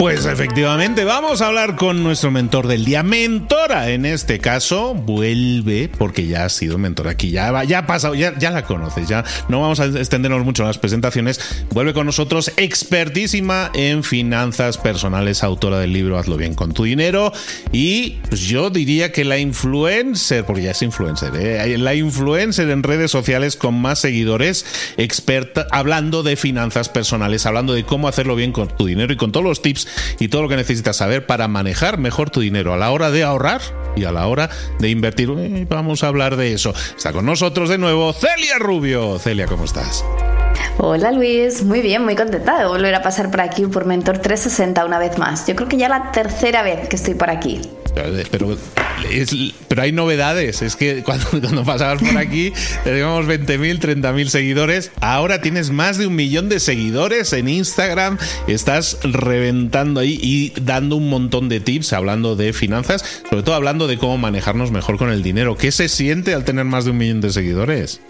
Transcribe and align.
Pues 0.00 0.24
efectivamente, 0.24 1.04
vamos 1.04 1.42
a 1.42 1.48
hablar 1.48 1.76
con 1.76 2.02
nuestro 2.02 2.30
mentor 2.30 2.68
del 2.68 2.86
día. 2.86 3.02
Mentora, 3.02 3.90
en 3.90 4.06
este 4.06 4.38
caso, 4.38 4.94
vuelve, 4.94 5.90
porque 5.90 6.26
ya 6.26 6.46
ha 6.46 6.48
sido 6.48 6.78
mentor 6.78 7.06
aquí, 7.06 7.28
ya, 7.28 7.64
ya 7.64 7.80
ha 7.80 7.86
pasado, 7.86 8.14
ya, 8.14 8.32
ya 8.38 8.50
la 8.50 8.64
conoces, 8.64 9.08
ya 9.08 9.24
no 9.50 9.60
vamos 9.60 9.78
a 9.78 9.84
extendernos 9.84 10.42
mucho 10.42 10.62
en 10.62 10.68
las 10.68 10.78
presentaciones. 10.78 11.66
Vuelve 11.74 11.92
con 11.92 12.06
nosotros, 12.06 12.50
expertísima 12.56 13.70
en 13.74 14.02
finanzas 14.02 14.78
personales, 14.78 15.44
autora 15.44 15.78
del 15.78 15.92
libro 15.92 16.16
Hazlo 16.16 16.38
bien 16.38 16.54
con 16.54 16.72
tu 16.72 16.84
dinero. 16.84 17.34
Y 17.70 18.20
pues 18.30 18.40
yo 18.40 18.70
diría 18.70 19.12
que 19.12 19.26
la 19.26 19.36
influencer, 19.36 20.46
porque 20.46 20.62
ya 20.62 20.70
es 20.70 20.80
influencer, 20.80 21.36
¿eh? 21.36 21.76
la 21.76 21.94
influencer 21.94 22.70
en 22.70 22.82
redes 22.82 23.10
sociales 23.10 23.54
con 23.54 23.78
más 23.78 23.98
seguidores, 23.98 24.64
experta, 24.96 25.66
hablando 25.70 26.22
de 26.22 26.36
finanzas 26.36 26.88
personales, 26.88 27.44
hablando 27.44 27.74
de 27.74 27.84
cómo 27.84 28.08
hacerlo 28.08 28.34
bien 28.34 28.52
con 28.52 28.74
tu 28.74 28.86
dinero 28.86 29.12
y 29.12 29.16
con 29.16 29.30
todos 29.30 29.44
los 29.44 29.60
tips 29.60 29.89
y 30.18 30.28
todo 30.28 30.42
lo 30.42 30.48
que 30.48 30.56
necesitas 30.56 30.96
saber 30.96 31.26
para 31.26 31.48
manejar 31.48 31.98
mejor 31.98 32.30
tu 32.30 32.40
dinero 32.40 32.74
a 32.74 32.76
la 32.76 32.90
hora 32.90 33.10
de 33.10 33.22
ahorrar 33.22 33.60
y 33.96 34.04
a 34.04 34.12
la 34.12 34.26
hora 34.26 34.50
de 34.78 34.88
invertir. 34.90 35.30
Vamos 35.68 36.04
a 36.04 36.08
hablar 36.08 36.36
de 36.36 36.52
eso. 36.52 36.74
Está 36.96 37.12
con 37.12 37.26
nosotros 37.26 37.68
de 37.68 37.78
nuevo 37.78 38.12
Celia 38.12 38.58
Rubio. 38.58 39.18
Celia, 39.18 39.46
¿cómo 39.46 39.64
estás? 39.64 40.04
Hola 40.78 41.12
Luis, 41.12 41.62
muy 41.62 41.82
bien, 41.82 42.04
muy 42.04 42.16
contenta 42.16 42.58
de 42.58 42.66
volver 42.66 42.94
a 42.94 43.02
pasar 43.02 43.30
por 43.30 43.42
aquí 43.42 43.66
por 43.66 43.84
Mentor 43.84 44.18
360 44.18 44.84
una 44.84 44.98
vez 44.98 45.18
más. 45.18 45.46
Yo 45.46 45.54
creo 45.54 45.68
que 45.68 45.76
ya 45.76 45.88
la 45.88 46.10
tercera 46.10 46.62
vez 46.62 46.88
que 46.88 46.96
estoy 46.96 47.14
por 47.14 47.28
aquí. 47.28 47.60
Pero, 47.94 48.56
pero 49.68 49.82
hay 49.82 49.92
novedades. 49.92 50.62
Es 50.62 50.76
que 50.76 51.02
cuando, 51.04 51.28
cuando 51.28 51.64
pasabas 51.64 52.02
por 52.02 52.16
aquí 52.16 52.52
teníamos 52.84 53.26
20.000, 53.26 53.78
30.000 53.78 54.26
seguidores. 54.28 54.90
Ahora 55.00 55.40
tienes 55.40 55.70
más 55.70 55.98
de 55.98 56.06
un 56.06 56.14
millón 56.14 56.48
de 56.48 56.60
seguidores 56.60 57.32
en 57.32 57.48
Instagram. 57.48 58.18
Estás 58.46 58.98
reventando 59.02 60.00
ahí 60.00 60.18
y 60.22 60.52
dando 60.60 60.96
un 60.96 61.08
montón 61.08 61.48
de 61.48 61.60
tips 61.60 61.92
hablando 61.92 62.36
de 62.36 62.52
finanzas, 62.52 63.22
sobre 63.28 63.42
todo 63.42 63.54
hablando 63.54 63.86
de 63.86 63.98
cómo 63.98 64.18
manejarnos 64.18 64.70
mejor 64.70 64.98
con 64.98 65.10
el 65.10 65.22
dinero. 65.22 65.56
¿Qué 65.56 65.72
se 65.72 65.88
siente 65.88 66.34
al 66.34 66.44
tener 66.44 66.64
más 66.64 66.84
de 66.84 66.92
un 66.92 66.98
millón 66.98 67.20
de 67.20 67.30
seguidores? 67.30 68.00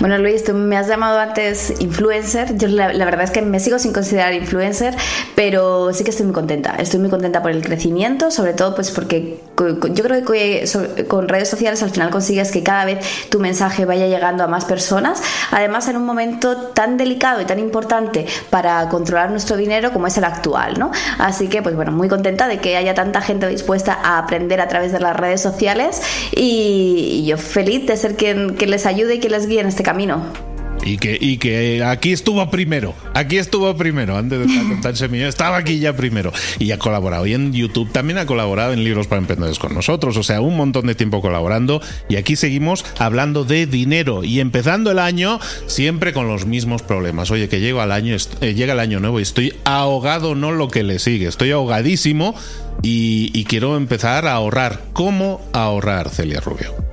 Bueno, 0.00 0.18
Luis, 0.18 0.44
tú 0.44 0.54
me 0.54 0.76
has 0.76 0.88
llamado 0.88 1.18
antes 1.18 1.74
influencer. 1.80 2.56
Yo 2.56 2.68
la, 2.68 2.88
verdad 2.88 3.22
es 3.22 3.30
que 3.30 3.42
me 3.42 3.60
sigo 3.60 3.78
sin 3.78 3.92
considerar 3.92 4.32
influencer, 4.34 4.94
pero 5.34 5.92
sí 5.92 6.04
que 6.04 6.10
estoy 6.10 6.26
muy 6.26 6.34
contenta. 6.34 6.74
Estoy 6.78 7.00
muy 7.00 7.10
contenta 7.10 7.42
por 7.42 7.50
el 7.50 7.62
crecimiento, 7.62 8.30
sobre 8.30 8.52
todo 8.52 8.74
pues 8.74 8.90
porque 8.90 9.40
yo 9.56 10.04
creo 10.04 10.24
que 10.24 10.64
con 11.08 11.28
redes 11.28 11.48
sociales 11.48 11.82
al 11.82 11.90
final 11.90 12.10
consigues 12.10 12.50
que 12.50 12.62
cada 12.62 12.84
vez 12.84 13.04
tu 13.28 13.38
mensaje 13.38 13.84
vaya 13.84 14.06
llegando 14.06 14.44
a 14.44 14.46
más 14.46 14.64
personas. 14.64 15.22
Además, 15.50 15.88
en 15.88 15.96
un 15.96 16.04
momento 16.04 16.56
tan 16.56 16.96
delicado 16.96 17.40
y 17.40 17.44
tan 17.44 17.58
importante 17.58 18.26
para 18.50 18.88
controlar 18.88 19.30
nuestro 19.30 19.56
dinero 19.56 19.92
como 19.92 20.06
es 20.06 20.18
el 20.18 20.24
actual, 20.24 20.78
¿no? 20.78 20.90
Así 21.18 21.48
que, 21.48 21.62
pues 21.62 21.76
bueno, 21.76 21.92
muy 21.92 22.08
contenta 22.08 22.48
de 22.48 22.58
que 22.58 22.76
haya 22.76 22.94
tanta 22.94 23.20
gente 23.20 23.46
dispuesta 23.48 23.98
a 24.02 24.18
aprender 24.18 24.60
a 24.60 24.68
través 24.68 24.92
de 24.92 25.00
las 25.00 25.16
redes 25.16 25.40
sociales 25.40 26.02
y, 26.32 27.24
yo 27.26 27.38
feliz 27.38 27.86
de 27.86 27.96
ser 27.96 28.16
quien, 28.16 28.54
quien 28.54 28.70
les 28.70 28.86
ayude 28.86 29.14
y 29.14 29.20
quien 29.20 29.32
les 29.32 29.46
guíe 29.46 29.60
en 29.60 29.68
este 29.68 29.82
camino. 29.82 30.53
Y 30.82 30.98
que, 30.98 31.16
y 31.18 31.38
que 31.38 31.82
aquí 31.82 32.12
estuvo 32.12 32.50
primero, 32.50 32.94
aquí 33.14 33.38
estuvo 33.38 33.74
primero, 33.76 34.16
antes 34.18 34.38
de 34.38 34.44
estar 34.46 34.68
con 34.68 34.80
tan 34.82 34.96
semillo, 34.96 35.28
estaba 35.28 35.56
aquí 35.56 35.78
ya 35.78 35.96
primero. 35.96 36.32
Y 36.58 36.72
ha 36.72 36.78
colaborado. 36.78 37.26
Y 37.26 37.34
en 37.34 37.52
YouTube 37.52 37.90
también 37.90 38.18
ha 38.18 38.26
colaborado 38.26 38.72
en 38.72 38.84
Libros 38.84 39.06
para 39.06 39.20
Emprendedores 39.20 39.58
con 39.58 39.74
nosotros. 39.74 40.16
O 40.16 40.22
sea, 40.22 40.40
un 40.40 40.56
montón 40.56 40.86
de 40.86 40.94
tiempo 40.94 41.20
colaborando. 41.20 41.80
Y 42.08 42.16
aquí 42.16 42.36
seguimos 42.36 42.84
hablando 42.98 43.44
de 43.44 43.66
dinero. 43.66 44.24
Y 44.24 44.40
empezando 44.40 44.90
el 44.90 44.98
año 44.98 45.38
siempre 45.66 46.12
con 46.12 46.28
los 46.28 46.46
mismos 46.46 46.82
problemas. 46.82 47.30
Oye, 47.30 47.48
que 47.48 47.60
llego 47.60 47.80
al 47.80 47.92
año, 47.92 48.16
eh, 48.40 48.54
llega 48.54 48.74
el 48.74 48.80
año 48.80 49.00
nuevo 49.00 49.20
y 49.20 49.22
estoy 49.22 49.54
ahogado, 49.64 50.34
no 50.34 50.52
lo 50.52 50.68
que 50.68 50.82
le 50.82 50.98
sigue. 50.98 51.26
Estoy 51.28 51.50
ahogadísimo 51.52 52.34
y, 52.82 53.30
y 53.32 53.44
quiero 53.44 53.76
empezar 53.76 54.26
a 54.26 54.32
ahorrar. 54.32 54.82
¿Cómo 54.92 55.40
ahorrar, 55.52 56.10
Celia 56.10 56.40
Rubio? 56.40 56.83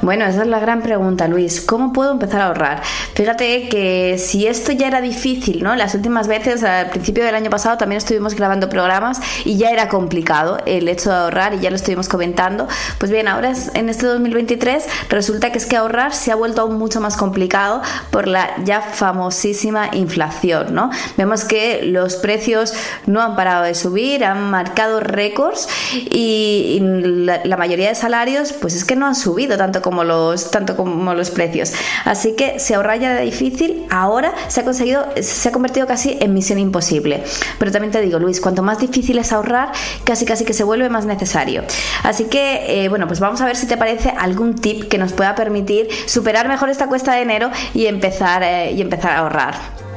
Bueno, 0.00 0.24
esa 0.26 0.42
es 0.42 0.46
la 0.46 0.60
gran 0.60 0.82
pregunta, 0.82 1.26
Luis. 1.26 1.60
¿Cómo 1.60 1.92
puedo 1.92 2.12
empezar 2.12 2.40
a 2.40 2.46
ahorrar? 2.46 2.82
Fíjate 3.14 3.68
que 3.68 4.16
si 4.16 4.46
esto 4.46 4.70
ya 4.70 4.86
era 4.86 5.00
difícil, 5.00 5.64
¿no? 5.64 5.74
Las 5.74 5.92
últimas 5.96 6.28
veces, 6.28 6.62
al 6.62 6.90
principio 6.90 7.24
del 7.24 7.34
año 7.34 7.50
pasado, 7.50 7.76
también 7.78 7.98
estuvimos 7.98 8.36
grabando 8.36 8.68
programas 8.68 9.20
y 9.44 9.56
ya 9.56 9.70
era 9.70 9.88
complicado 9.88 10.58
el 10.66 10.88
hecho 10.88 11.10
de 11.10 11.16
ahorrar 11.16 11.54
y 11.54 11.58
ya 11.58 11.70
lo 11.70 11.76
estuvimos 11.76 12.08
comentando. 12.08 12.68
Pues 12.98 13.10
bien, 13.10 13.26
ahora 13.26 13.52
en 13.74 13.88
este 13.88 14.06
2023 14.06 14.86
resulta 15.08 15.50
que 15.50 15.58
es 15.58 15.66
que 15.66 15.76
ahorrar 15.76 16.14
se 16.14 16.30
ha 16.30 16.36
vuelto 16.36 16.62
aún 16.62 16.78
mucho 16.78 17.00
más 17.00 17.16
complicado 17.16 17.82
por 18.12 18.28
la 18.28 18.50
ya 18.64 18.80
famosísima 18.80 19.90
inflación, 19.94 20.74
¿no? 20.74 20.90
Vemos 21.16 21.44
que 21.44 21.82
los 21.82 22.14
precios 22.14 22.72
no 23.06 23.20
han 23.20 23.34
parado 23.34 23.64
de 23.64 23.74
subir, 23.74 24.24
han 24.24 24.48
marcado 24.48 25.00
récords 25.00 25.68
y, 25.92 26.78
la, 26.80 27.40
la 27.44 27.56
mayoría 27.56 27.88
de 27.88 27.96
salarios, 27.96 28.52
pues 28.52 28.76
es 28.76 28.84
que 28.84 28.94
no 28.94 29.04
han 29.06 29.16
subido 29.16 29.56
tanto 29.56 29.82
como 29.82 29.87
los, 30.04 30.50
tanto 30.50 30.76
como 30.76 31.14
los 31.14 31.30
precios. 31.30 31.72
Así 32.04 32.34
que 32.34 32.58
si 32.58 32.74
ahorrar 32.74 33.00
ya 33.00 33.12
era 33.12 33.20
difícil, 33.20 33.86
ahora 33.90 34.34
se 34.48 34.60
ha 34.60 34.64
conseguido, 34.64 35.06
se 35.20 35.48
ha 35.48 35.52
convertido 35.52 35.86
casi 35.86 36.16
en 36.20 36.34
misión 36.34 36.58
imposible. 36.58 37.22
Pero 37.58 37.72
también 37.72 37.92
te 37.92 38.00
digo, 38.00 38.18
Luis, 38.18 38.40
cuanto 38.40 38.62
más 38.62 38.78
difícil 38.78 39.18
es 39.18 39.32
ahorrar, 39.32 39.72
casi 40.04 40.24
casi 40.24 40.44
que 40.44 40.52
se 40.52 40.64
vuelve 40.64 40.88
más 40.88 41.06
necesario. 41.06 41.64
Así 42.02 42.24
que, 42.24 42.84
eh, 42.84 42.88
bueno, 42.88 43.06
pues 43.06 43.20
vamos 43.20 43.40
a 43.40 43.46
ver 43.46 43.56
si 43.56 43.66
te 43.66 43.76
parece 43.76 44.10
algún 44.10 44.54
tip 44.54 44.88
que 44.88 44.98
nos 44.98 45.12
pueda 45.12 45.34
permitir 45.34 45.88
superar 46.06 46.48
mejor 46.48 46.70
esta 46.70 46.86
cuesta 46.86 47.14
de 47.14 47.22
enero 47.22 47.50
y 47.74 47.86
empezar, 47.86 48.42
eh, 48.42 48.72
y 48.72 48.80
empezar 48.80 49.12
a 49.12 49.18
ahorrar. 49.18 49.87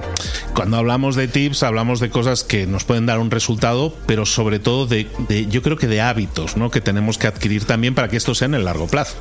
Cuando 0.56 0.78
hablamos 0.78 1.16
de 1.16 1.28
tips, 1.28 1.64
hablamos 1.64 2.00
de 2.00 2.10
cosas 2.10 2.44
que 2.44 2.68
nos 2.68 2.84
pueden 2.84 3.06
dar 3.06 3.20
un 3.20 3.32
resultado, 3.32 3.94
pero 4.06 4.26
sobre 4.26 4.60
todo 4.60 4.86
de, 4.86 5.08
yo 5.50 5.62
creo 5.62 5.78
que 5.78 5.88
de 5.88 6.02
hábitos, 6.02 6.58
¿no? 6.58 6.70
Que 6.72 6.82
tenemos 6.82 7.18
que 7.18 7.28
adquirir 7.28 7.66
también 7.66 7.96
para 7.96 8.08
que 8.08 8.18
esto 8.18 8.36
sea 8.36 8.48
en 8.48 8.56
el 8.56 8.66
largo 8.66 8.88
plazo. 8.88 9.16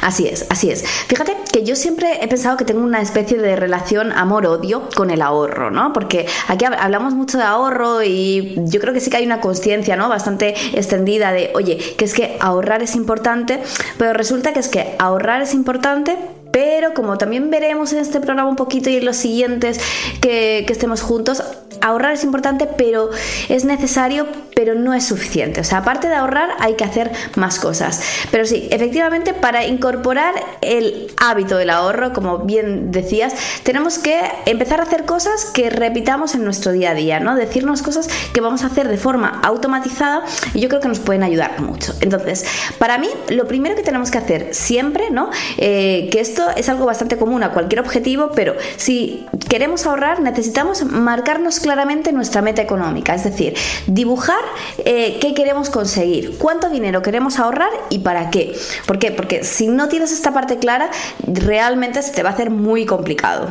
Así 0.00 0.26
es, 0.26 0.46
así 0.48 0.70
es. 0.70 0.84
Fíjate 1.08 1.36
que 1.52 1.64
yo 1.64 1.76
siempre 1.76 2.18
he 2.22 2.28
pensado 2.28 2.56
que 2.56 2.64
tengo 2.64 2.82
una 2.82 3.00
especie 3.00 3.38
de 3.38 3.56
relación 3.56 4.12
amor-odio 4.12 4.88
con 4.94 5.10
el 5.10 5.22
ahorro, 5.22 5.70
¿no? 5.70 5.92
Porque 5.92 6.26
aquí 6.48 6.64
hablamos 6.64 7.14
mucho 7.14 7.38
de 7.38 7.44
ahorro 7.44 8.02
y 8.02 8.54
yo 8.66 8.80
creo 8.80 8.94
que 8.94 9.00
sí 9.00 9.10
que 9.10 9.18
hay 9.18 9.26
una 9.26 9.40
conciencia, 9.40 9.96
¿no? 9.96 10.08
Bastante 10.08 10.54
extendida 10.72 11.32
de, 11.32 11.50
oye, 11.54 11.76
que 11.96 12.04
es 12.04 12.14
que 12.14 12.36
ahorrar 12.40 12.82
es 12.82 12.94
importante, 12.94 13.60
pero 13.98 14.12
resulta 14.12 14.52
que 14.52 14.60
es 14.60 14.68
que 14.68 14.94
ahorrar 14.98 15.42
es 15.42 15.54
importante, 15.54 16.16
pero 16.50 16.94
como 16.94 17.18
también 17.18 17.50
veremos 17.50 17.92
en 17.92 17.98
este 17.98 18.20
programa 18.20 18.48
un 18.48 18.56
poquito 18.56 18.90
y 18.90 18.96
en 18.96 19.04
los 19.04 19.16
siguientes 19.16 19.80
que, 20.20 20.66
estemos 20.68 21.02
juntos, 21.02 21.42
ahorrar 21.80 22.12
es 22.12 22.24
importante, 22.24 22.66
pero 22.66 23.10
es 23.48 23.64
necesario, 23.64 24.26
pero 24.54 24.74
no 24.74 24.94
es 24.94 25.04
suficiente. 25.04 25.60
O 25.60 25.64
sea, 25.64 25.78
aparte 25.78 26.08
de 26.08 26.14
ahorrar, 26.14 26.50
hay 26.58 26.74
que 26.74 26.84
hacer 26.84 27.10
más 27.36 27.58
cosas. 27.58 28.02
Pero 28.30 28.44
sí, 28.44 28.68
efectivamente, 28.70 29.34
para 29.34 29.66
incorporar 29.66 30.34
el 30.60 31.08
hábito 31.16 31.56
del 31.56 31.70
ahorro, 31.70 32.12
como 32.12 32.38
bien 32.38 32.90
decías, 32.92 33.34
tenemos 33.62 33.98
que 33.98 34.20
empezar 34.46 34.80
a 34.80 34.84
hacer 34.84 35.04
cosas 35.04 35.46
que 35.46 35.70
repitamos 35.70 36.34
en 36.34 36.44
nuestro 36.44 36.72
día 36.72 36.90
a 36.90 36.94
día, 36.94 37.20
¿no? 37.20 37.36
Decirnos 37.36 37.82
cosas 37.82 38.08
que 38.32 38.40
vamos 38.40 38.62
a 38.62 38.66
hacer 38.66 38.88
de 38.88 38.96
forma 38.96 39.40
automatizada 39.42 40.24
y 40.54 40.60
yo 40.60 40.68
creo 40.68 40.80
que 40.80 40.88
nos 40.88 41.00
pueden 41.00 41.22
ayudar 41.22 41.60
mucho. 41.60 41.94
Entonces, 42.00 42.44
para 42.78 42.98
mí, 42.98 43.08
lo 43.28 43.46
primero 43.46 43.76
que 43.76 43.82
tenemos 43.82 44.10
que 44.10 44.18
hacer 44.18 44.54
siempre, 44.54 45.10
¿no? 45.10 45.30
Eh, 45.56 46.08
que 46.12 46.20
esto 46.20 46.44
es 46.56 46.68
algo 46.68 46.86
bastante 46.86 47.16
común 47.16 47.42
a 47.42 47.52
cualquier 47.52 47.80
objetivo, 47.80 48.32
pero 48.34 48.54
si 48.76 49.26
queremos 49.48 49.86
ahorrar, 49.86 50.20
necesitamos 50.20 50.84
marcarnos 50.84 51.60
claramente 51.60 51.69
nuestra 52.12 52.42
meta 52.42 52.62
económica, 52.62 53.14
es 53.14 53.24
decir, 53.24 53.54
dibujar 53.86 54.42
eh, 54.84 55.18
qué 55.20 55.34
queremos 55.34 55.70
conseguir, 55.70 56.36
cuánto 56.38 56.68
dinero 56.68 57.02
queremos 57.02 57.38
ahorrar 57.38 57.70
y 57.90 58.00
para 58.00 58.30
qué. 58.30 58.54
¿Por 58.86 58.98
qué? 58.98 59.10
Porque 59.10 59.44
si 59.44 59.68
no 59.68 59.88
tienes 59.88 60.12
esta 60.12 60.32
parte 60.32 60.58
clara, 60.58 60.90
realmente 61.26 62.02
se 62.02 62.12
te 62.12 62.22
va 62.22 62.30
a 62.30 62.32
hacer 62.32 62.50
muy 62.50 62.86
complicado. 62.86 63.48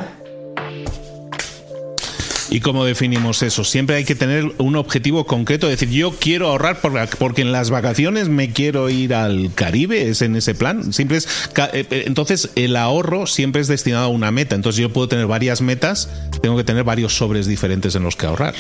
¿Y 2.51 2.61
cómo 2.61 2.83
definimos 2.83 3.43
eso? 3.43 3.63
Siempre 3.63 3.95
hay 3.95 4.05
que 4.05 4.15
tener 4.15 4.51
un 4.57 4.75
objetivo 4.75 5.25
concreto, 5.25 5.67
decir, 5.67 5.89
yo 5.89 6.11
quiero 6.11 6.47
ahorrar 6.47 6.79
porque 7.19 7.41
en 7.41 7.51
las 7.51 7.69
vacaciones 7.69 8.27
me 8.27 8.51
quiero 8.51 8.89
ir 8.89 9.13
al 9.13 9.53
Caribe, 9.53 10.09
es 10.09 10.23
en 10.23 10.35
ese 10.35 10.55
plan. 10.55 10.91
Siempre 10.91 11.17
es, 11.17 11.27
eh, 11.73 11.85
eh, 11.91 12.03
entonces, 12.07 12.49
el 12.55 12.75
ahorro 12.75 13.27
siempre 13.27 13.61
es 13.61 13.67
destinado 13.67 14.05
a 14.05 14.09
una 14.09 14.31
meta. 14.31 14.55
Entonces, 14.55 14.81
yo 14.81 14.91
puedo 14.91 15.07
tener 15.07 15.27
varias 15.27 15.61
metas, 15.61 16.09
tengo 16.41 16.57
que 16.57 16.63
tener 16.63 16.83
varios 16.83 17.15
sobres 17.15 17.45
diferentes 17.45 17.93
en 17.95 18.03
los 18.03 18.15
que 18.15 18.25
ahorrar. 18.25 18.55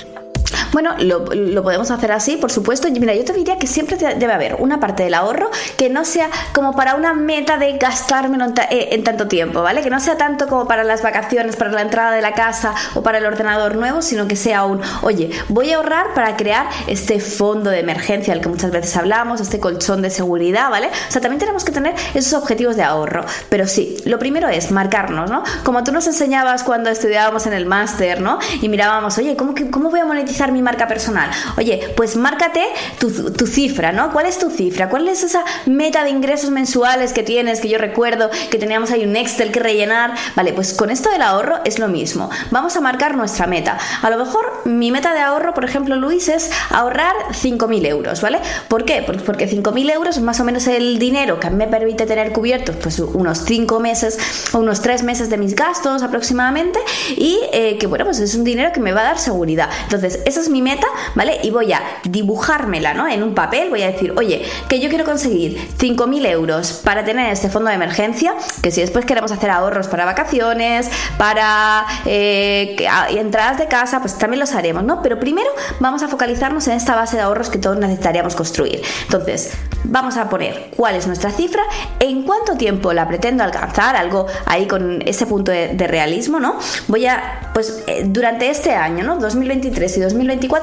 Bueno, 0.71 0.95
lo, 0.99 1.23
podemos 1.63 1.91
hacer 1.91 2.11
así, 2.11 2.37
por 2.37 2.51
supuesto. 2.51 2.87
Mira, 2.91 3.13
yo 3.15 3.23
te 3.23 3.33
diría 3.33 3.57
que 3.57 3.67
siempre 3.67 3.97
debe 3.97 4.33
haber 4.33 4.55
una 4.55 4.79
parte 4.79 5.03
del 5.03 5.13
ahorro 5.13 5.49
que 5.77 5.89
no 5.89 6.05
sea 6.05 6.29
como 6.53 6.75
para 6.75 6.95
una 6.95 7.13
meta 7.13 7.57
de 7.57 7.77
gastármelo 7.77 8.45
en, 8.45 8.53
eh, 8.69 8.89
en, 8.91 9.03
tanto 9.03 9.27
tiempo, 9.27 9.61
¿vale? 9.61 9.81
Que 9.81 9.89
no 9.89 9.99
sea 9.99 10.17
tanto 10.17 10.47
como 10.47 10.67
para 10.67 10.83
las 10.83 11.01
vacaciones, 11.01 11.55
para 11.55 11.71
la 11.71 11.81
entrada 11.81 12.11
de 12.11 12.21
la 12.21 12.33
casa 12.33 12.73
o 12.95 13.03
para 13.03 13.17
el 13.17 13.25
ordenador 13.25 13.75
nuevo, 13.75 14.01
sino 14.01 14.27
que 14.27 14.35
sea 14.35 14.65
un, 14.65 14.81
oye, 15.01 15.31
voy 15.49 15.71
a 15.71 15.77
ahorrar 15.77 16.13
para 16.13 16.35
crear 16.35 16.67
este 16.87 17.19
fondo 17.19 17.69
de 17.69 17.79
emergencia 17.79 18.33
del 18.33 18.41
que 18.41 18.49
muchas 18.49 18.71
veces 18.71 18.95
hablamos, 18.95 19.41
este 19.41 19.59
colchón 19.59 20.01
de 20.01 20.09
seguridad, 20.09 20.69
¿vale? 20.69 20.87
O 20.87 21.11
sea, 21.11 21.21
también 21.21 21.39
tenemos 21.39 21.63
que 21.63 21.71
tener 21.71 21.95
esos 22.13 22.33
objetivos 22.33 22.75
de 22.75 22.83
ahorro. 22.83 23.25
Pero 23.49 23.67
sí, 23.67 23.97
lo 24.05 24.19
primero 24.19 24.47
es 24.47 24.71
marcarnos, 24.71 25.29
¿no? 25.29 25.43
Como 25.63 25.83
tú 25.83 25.91
nos 25.91 26.07
enseñabas 26.07 26.63
cuando 26.63 26.89
estudiábamos 26.89 27.45
en 27.47 27.53
el 27.53 27.65
máster, 27.65 28.21
¿no? 28.21 28.39
Y 28.61 28.69
mirábamos, 28.69 29.17
oye, 29.17 29.35
¿cómo, 29.35 29.53
¿cómo 29.71 29.89
voy 29.89 29.99
a 29.99 30.05
monetizar 30.05 30.38
mi 30.47 30.61
marca 30.61 30.87
personal? 30.87 31.29
Oye, 31.57 31.93
pues 31.95 32.15
márcate 32.15 32.63
tu, 32.99 33.47
cifra, 33.47 33.91
¿no? 33.91 34.11
¿Cuál 34.11 34.25
es 34.25 34.39
tu 34.39 34.49
cifra? 34.49 34.89
¿Cuál 34.89 35.07
es 35.07 35.23
esa 35.23 35.43
meta 35.65 36.03
de 36.03 36.09
ingresos 36.09 36.49
mensuales 36.49 37.13
que 37.13 37.23
tienes? 37.23 37.59
Que 37.59 37.69
yo 37.69 37.77
recuerdo 37.77 38.29
que 38.49 38.57
teníamos 38.57 38.91
ahí 38.91 39.05
un 39.05 39.15
Excel 39.15 39.51
que 39.51 39.59
rellenar. 39.59 40.13
Vale, 40.35 40.53
pues 40.53 40.73
con 40.73 40.89
esto 40.89 41.09
del 41.09 41.21
ahorro 41.21 41.59
es 41.65 41.79
lo 41.79 41.87
mismo. 41.87 42.29
Vamos 42.51 42.75
a 42.75 42.81
marcar 42.81 43.15
nuestra 43.15 43.47
meta. 43.47 43.77
A 44.01 44.09
lo 44.09 44.17
mejor 44.17 44.61
mi 44.65 44.91
meta 44.91 45.13
de 45.13 45.19
ahorro, 45.19 45.53
por 45.53 45.65
ejemplo, 45.65 45.95
Luis, 45.95 46.29
es 46.29 46.49
ahorrar 46.69 47.13
5.000 47.31 47.85
euros, 47.87 48.21
¿vale? 48.21 48.39
¿Por 48.67 48.85
qué? 48.85 49.03
Porque 49.03 49.49
5.000 49.49 49.91
euros 49.91 50.17
es 50.17 50.23
más 50.23 50.39
o 50.39 50.43
menos 50.43 50.67
el 50.67 50.99
dinero 50.99 51.39
que 51.39 51.49
me 51.49 51.67
permite 51.67 52.05
tener 52.05 52.31
cubiertos 52.31 52.75
pues 52.81 52.99
unos 52.99 53.39
5 53.45 53.79
meses 53.79 54.17
o 54.53 54.59
unos 54.59 54.81
3 54.81 55.03
meses 55.03 55.29
de 55.29 55.37
mis 55.37 55.55
gastos 55.55 56.03
aproximadamente 56.03 56.79
y 57.15 57.39
eh, 57.53 57.77
que 57.77 57.87
bueno, 57.87 58.05
pues 58.05 58.19
es 58.19 58.35
un 58.35 58.43
dinero 58.43 58.71
que 58.71 58.79
me 58.79 58.91
va 58.91 59.01
a 59.01 59.03
dar 59.05 59.19
seguridad. 59.19 59.69
Entonces, 59.83 60.19
esa 60.29 60.41
es 60.41 60.49
mi 60.49 60.61
meta, 60.61 60.87
¿vale? 61.15 61.39
Y 61.43 61.51
voy 61.51 61.73
a 61.73 61.81
dibujármela, 62.03 62.93
¿no? 62.93 63.07
En 63.07 63.23
un 63.23 63.35
papel 63.35 63.69
voy 63.69 63.83
a 63.83 63.91
decir, 63.91 64.13
oye, 64.17 64.43
que 64.67 64.79
yo 64.79 64.89
quiero 64.89 65.05
conseguir 65.05 65.57
5.000 65.77 66.25
euros 66.27 66.73
para 66.83 67.03
tener 67.03 67.31
este 67.31 67.49
fondo 67.49 67.69
de 67.69 67.75
emergencia, 67.75 68.33
que 68.61 68.71
si 68.71 68.81
después 68.81 69.05
queremos 69.05 69.31
hacer 69.31 69.49
ahorros 69.49 69.87
para 69.87 70.05
vacaciones, 70.05 70.89
para 71.17 71.85
eh, 72.05 72.75
entradas 73.09 73.57
de 73.57 73.67
casa, 73.67 73.99
pues 73.99 74.17
también 74.17 74.39
los 74.39 74.53
haremos, 74.53 74.83
¿no? 74.83 75.01
Pero 75.01 75.19
primero 75.19 75.49
vamos 75.79 76.03
a 76.03 76.07
focalizarnos 76.07 76.67
en 76.67 76.73
esta 76.75 76.95
base 76.95 77.17
de 77.17 77.23
ahorros 77.23 77.49
que 77.49 77.57
todos 77.57 77.77
necesitaríamos 77.77 78.35
construir. 78.35 78.81
Entonces, 79.03 79.53
vamos 79.83 80.17
a 80.17 80.29
poner 80.29 80.69
cuál 80.75 80.95
es 80.95 81.07
nuestra 81.07 81.31
cifra, 81.31 81.63
en 81.99 82.23
cuánto 82.23 82.55
tiempo 82.55 82.93
la 82.93 83.07
pretendo 83.07 83.43
alcanzar, 83.43 83.95
algo 83.95 84.27
ahí 84.45 84.67
con 84.67 85.01
ese 85.05 85.25
punto 85.25 85.51
de, 85.51 85.69
de 85.69 85.87
realismo, 85.87 86.39
¿no? 86.39 86.57
Voy 86.87 87.05
a, 87.05 87.51
pues, 87.53 87.83
eh, 87.87 88.03
durante 88.05 88.49
este 88.49 88.73
año, 88.73 89.03
¿no? 89.03 89.17
2023 89.17 89.97
y 89.97 90.01
2024, 90.01 90.18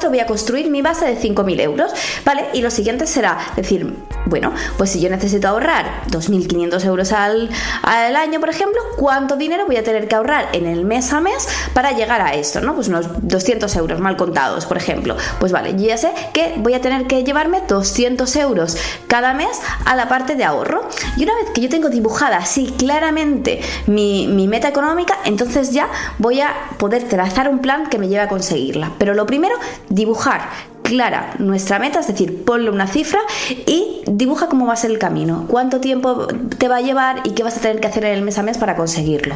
voy 0.09 0.19
a 0.19 0.25
construir 0.25 0.69
mi 0.69 0.81
base 0.81 1.05
de 1.05 1.19
5.000 1.19 1.61
euros, 1.61 1.91
¿vale? 2.25 2.45
Y 2.53 2.61
lo 2.61 2.71
siguiente 2.71 3.07
será 3.07 3.37
decir, 3.55 3.95
bueno, 4.25 4.53
pues 4.77 4.91
si 4.91 4.99
yo 4.99 5.09
necesito 5.09 5.47
ahorrar 5.47 6.03
2.500 6.09 6.85
euros 6.85 7.11
al, 7.11 7.49
al 7.83 8.15
año, 8.15 8.39
por 8.39 8.49
ejemplo, 8.49 8.79
¿cuánto 8.97 9.35
dinero 9.35 9.65
voy 9.65 9.77
a 9.77 9.83
tener 9.83 10.07
que 10.07 10.15
ahorrar 10.15 10.49
en 10.53 10.67
el 10.67 10.85
mes 10.85 11.13
a 11.13 11.21
mes 11.21 11.47
para 11.73 11.91
llegar 11.91 12.21
a 12.21 12.33
esto, 12.33 12.61
¿no? 12.61 12.75
Pues 12.75 12.87
unos 12.87 13.07
200 13.21 13.73
euros 13.75 13.99
mal 13.99 14.17
contados, 14.17 14.65
por 14.65 14.77
ejemplo. 14.77 15.15
Pues 15.39 15.51
vale, 15.51 15.73
yo 15.73 15.87
ya 15.87 15.97
sé 15.97 16.11
que 16.33 16.53
voy 16.57 16.73
a 16.73 16.81
tener 16.81 17.07
que 17.07 17.23
llevarme 17.23 17.61
200 17.67 18.35
euros 18.37 18.77
cada 19.07 19.33
mes 19.33 19.59
a 19.85 19.95
la 19.95 20.09
parte 20.09 20.35
de 20.35 20.43
ahorro. 20.43 20.87
Y 21.15 21.23
una 21.23 21.35
vez 21.35 21.51
que 21.53 21.61
yo 21.61 21.69
tengo 21.69 21.89
dibujada 21.89 22.37
así 22.37 22.73
claramente 22.77 23.61
mi, 23.87 24.27
mi 24.27 24.47
meta 24.47 24.67
económica, 24.67 25.17
entonces 25.25 25.71
ya 25.71 25.89
voy 26.17 26.41
a 26.41 26.53
poder 26.77 27.03
trazar 27.03 27.49
un 27.49 27.59
plan 27.59 27.87
que 27.87 27.97
me 27.97 28.07
lleve 28.07 28.21
a 28.21 28.27
conseguirla. 28.27 28.91
Pero 28.97 29.13
lo 29.13 29.25
primero 29.25 29.46
dibujar 29.89 30.49
clara 30.83 31.33
nuestra 31.39 31.79
meta, 31.79 31.99
es 31.99 32.07
decir, 32.07 32.45
ponle 32.45 32.69
una 32.69 32.87
cifra 32.87 33.19
y 33.65 34.01
dibuja 34.05 34.47
cómo 34.47 34.65
va 34.65 34.73
a 34.73 34.77
ser 34.77 34.91
el 34.91 34.99
camino, 34.99 35.45
cuánto 35.47 35.79
tiempo 35.79 36.27
te 36.57 36.67
va 36.67 36.77
a 36.77 36.81
llevar 36.81 37.21
y 37.25 37.31
qué 37.31 37.43
vas 37.43 37.57
a 37.57 37.61
tener 37.61 37.81
que 37.81 37.87
hacer 37.87 38.05
en 38.05 38.13
el 38.13 38.21
mes 38.21 38.37
a 38.37 38.43
mes 38.43 38.57
para 38.57 38.75
conseguirlo. 38.75 39.35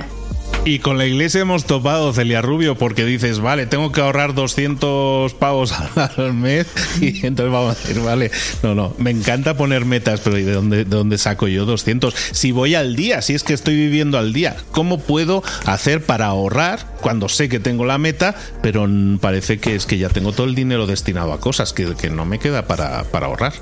Y 0.64 0.78
con 0.78 1.00
la 1.00 1.08
iglesia 1.08 1.42
hemos 1.42 1.66
topado, 1.66 2.14
Celia 2.14 2.44
Rubio, 2.44 2.78
porque 2.78 3.04
dices, 3.04 3.40
vale, 3.40 3.66
tengo 3.66 3.92
que 3.92 4.00
ahorrar 4.00 4.36
200 4.36 5.34
pavos 5.34 5.74
al 6.18 6.34
mes 6.36 6.68
y 7.02 7.26
entonces 7.26 7.52
vamos 7.52 7.76
a 7.76 7.80
decir, 7.80 8.00
vale, 8.04 8.30
no, 8.62 8.76
no, 8.76 8.94
me 9.00 9.10
encanta 9.10 9.58
poner 9.58 9.86
metas, 9.86 10.20
pero 10.20 10.38
¿y 10.38 10.44
de 10.44 10.52
dónde, 10.54 10.78
de 10.78 10.86
dónde 10.86 11.18
saco 11.18 11.48
yo 11.48 11.66
200? 11.66 12.14
Si 12.32 12.52
voy 12.52 12.76
al 12.76 12.96
día, 12.96 13.24
si 13.24 13.34
es 13.34 13.44
que 13.44 13.56
estoy 13.56 13.76
viviendo 13.76 14.20
al 14.20 14.34
día, 14.34 14.56
¿cómo 14.72 15.00
puedo 15.00 15.44
hacer 15.66 16.06
para 16.06 16.28
ahorrar 16.28 16.86
cuando 17.02 17.28
sé 17.28 17.50
que 17.50 17.60
tengo 17.60 17.84
la 17.84 17.98
meta, 17.98 18.36
pero 18.62 18.88
parece 19.20 19.60
que 19.60 19.74
es 19.74 19.88
que 19.88 19.98
ya 19.98 20.10
tengo 20.10 20.32
todo 20.32 20.46
el 20.46 20.54
dinero 20.54 20.86
destinado 20.86 21.34
a 21.34 21.40
cosas 21.40 21.74
que, 21.74 21.96
que 21.96 22.12
no 22.12 22.26
me 22.26 22.38
queda 22.38 22.68
para, 22.68 23.04
para 23.06 23.26
ahorrar? 23.26 23.54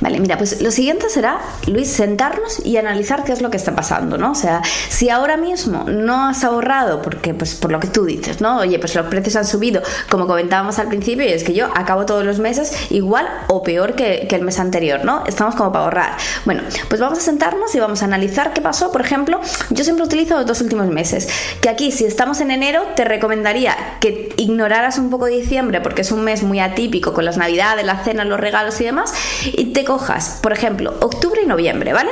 Vale, 0.00 0.20
mira, 0.20 0.38
pues 0.38 0.62
lo 0.62 0.70
siguiente 0.70 1.10
será, 1.10 1.40
Luis, 1.66 1.88
sentarnos 1.88 2.64
y 2.64 2.76
analizar 2.76 3.24
qué 3.24 3.32
es 3.32 3.42
lo 3.42 3.50
que 3.50 3.56
está 3.56 3.74
pasando, 3.74 4.16
¿no? 4.16 4.30
O 4.30 4.34
sea, 4.36 4.62
si 4.88 5.10
ahora 5.10 5.36
mismo 5.36 5.84
no 5.88 6.27
has 6.28 6.44
ahorrado, 6.44 7.02
porque, 7.02 7.34
pues 7.34 7.54
por 7.54 7.72
lo 7.72 7.80
que 7.80 7.88
tú 7.88 8.04
dices, 8.04 8.40
¿no? 8.40 8.58
Oye, 8.58 8.78
pues 8.78 8.94
los 8.94 9.06
precios 9.06 9.36
han 9.36 9.46
subido, 9.46 9.82
como 10.10 10.26
comentábamos 10.26 10.78
al 10.78 10.88
principio, 10.88 11.24
y 11.24 11.32
es 11.32 11.44
que 11.44 11.54
yo 11.54 11.66
acabo 11.74 12.06
todos 12.06 12.24
los 12.24 12.38
meses 12.38 12.72
igual 12.90 13.26
o 13.48 13.62
peor 13.62 13.94
que, 13.94 14.26
que 14.28 14.36
el 14.36 14.42
mes 14.42 14.58
anterior, 14.58 15.04
¿no? 15.04 15.24
Estamos 15.26 15.54
como 15.54 15.72
para 15.72 15.84
ahorrar. 15.84 16.16
Bueno, 16.44 16.62
pues 16.88 17.00
vamos 17.00 17.18
a 17.18 17.22
sentarnos 17.22 17.74
y 17.74 17.80
vamos 17.80 18.02
a 18.02 18.04
analizar 18.04 18.52
qué 18.52 18.60
pasó. 18.60 18.92
Por 18.92 19.00
ejemplo, 19.00 19.40
yo 19.70 19.84
siempre 19.84 20.04
utilizo 20.04 20.36
los 20.36 20.46
dos 20.46 20.60
últimos 20.60 20.86
meses, 20.88 21.28
que 21.60 21.68
aquí, 21.68 21.92
si 21.92 22.04
estamos 22.04 22.40
en 22.40 22.50
enero, 22.50 22.82
te 22.96 23.04
recomendaría 23.04 23.76
que 24.00 24.32
ignoraras 24.36 24.98
un 24.98 25.10
poco 25.10 25.26
diciembre, 25.26 25.80
porque 25.80 26.02
es 26.02 26.12
un 26.12 26.22
mes 26.22 26.42
muy 26.42 26.60
atípico 26.60 27.12
con 27.12 27.24
las 27.24 27.36
navidades, 27.36 27.84
las 27.84 28.04
cenas, 28.04 28.26
los 28.26 28.40
regalos 28.40 28.80
y 28.80 28.84
demás, 28.84 29.12
y 29.44 29.66
te 29.72 29.84
cojas, 29.84 30.38
por 30.42 30.52
ejemplo, 30.52 30.94
octubre 31.00 31.40
y 31.42 31.46
noviembre, 31.46 31.92
¿vale? 31.92 32.10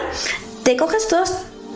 Te 0.62 0.76
coges 0.76 1.08
todos 1.08 1.32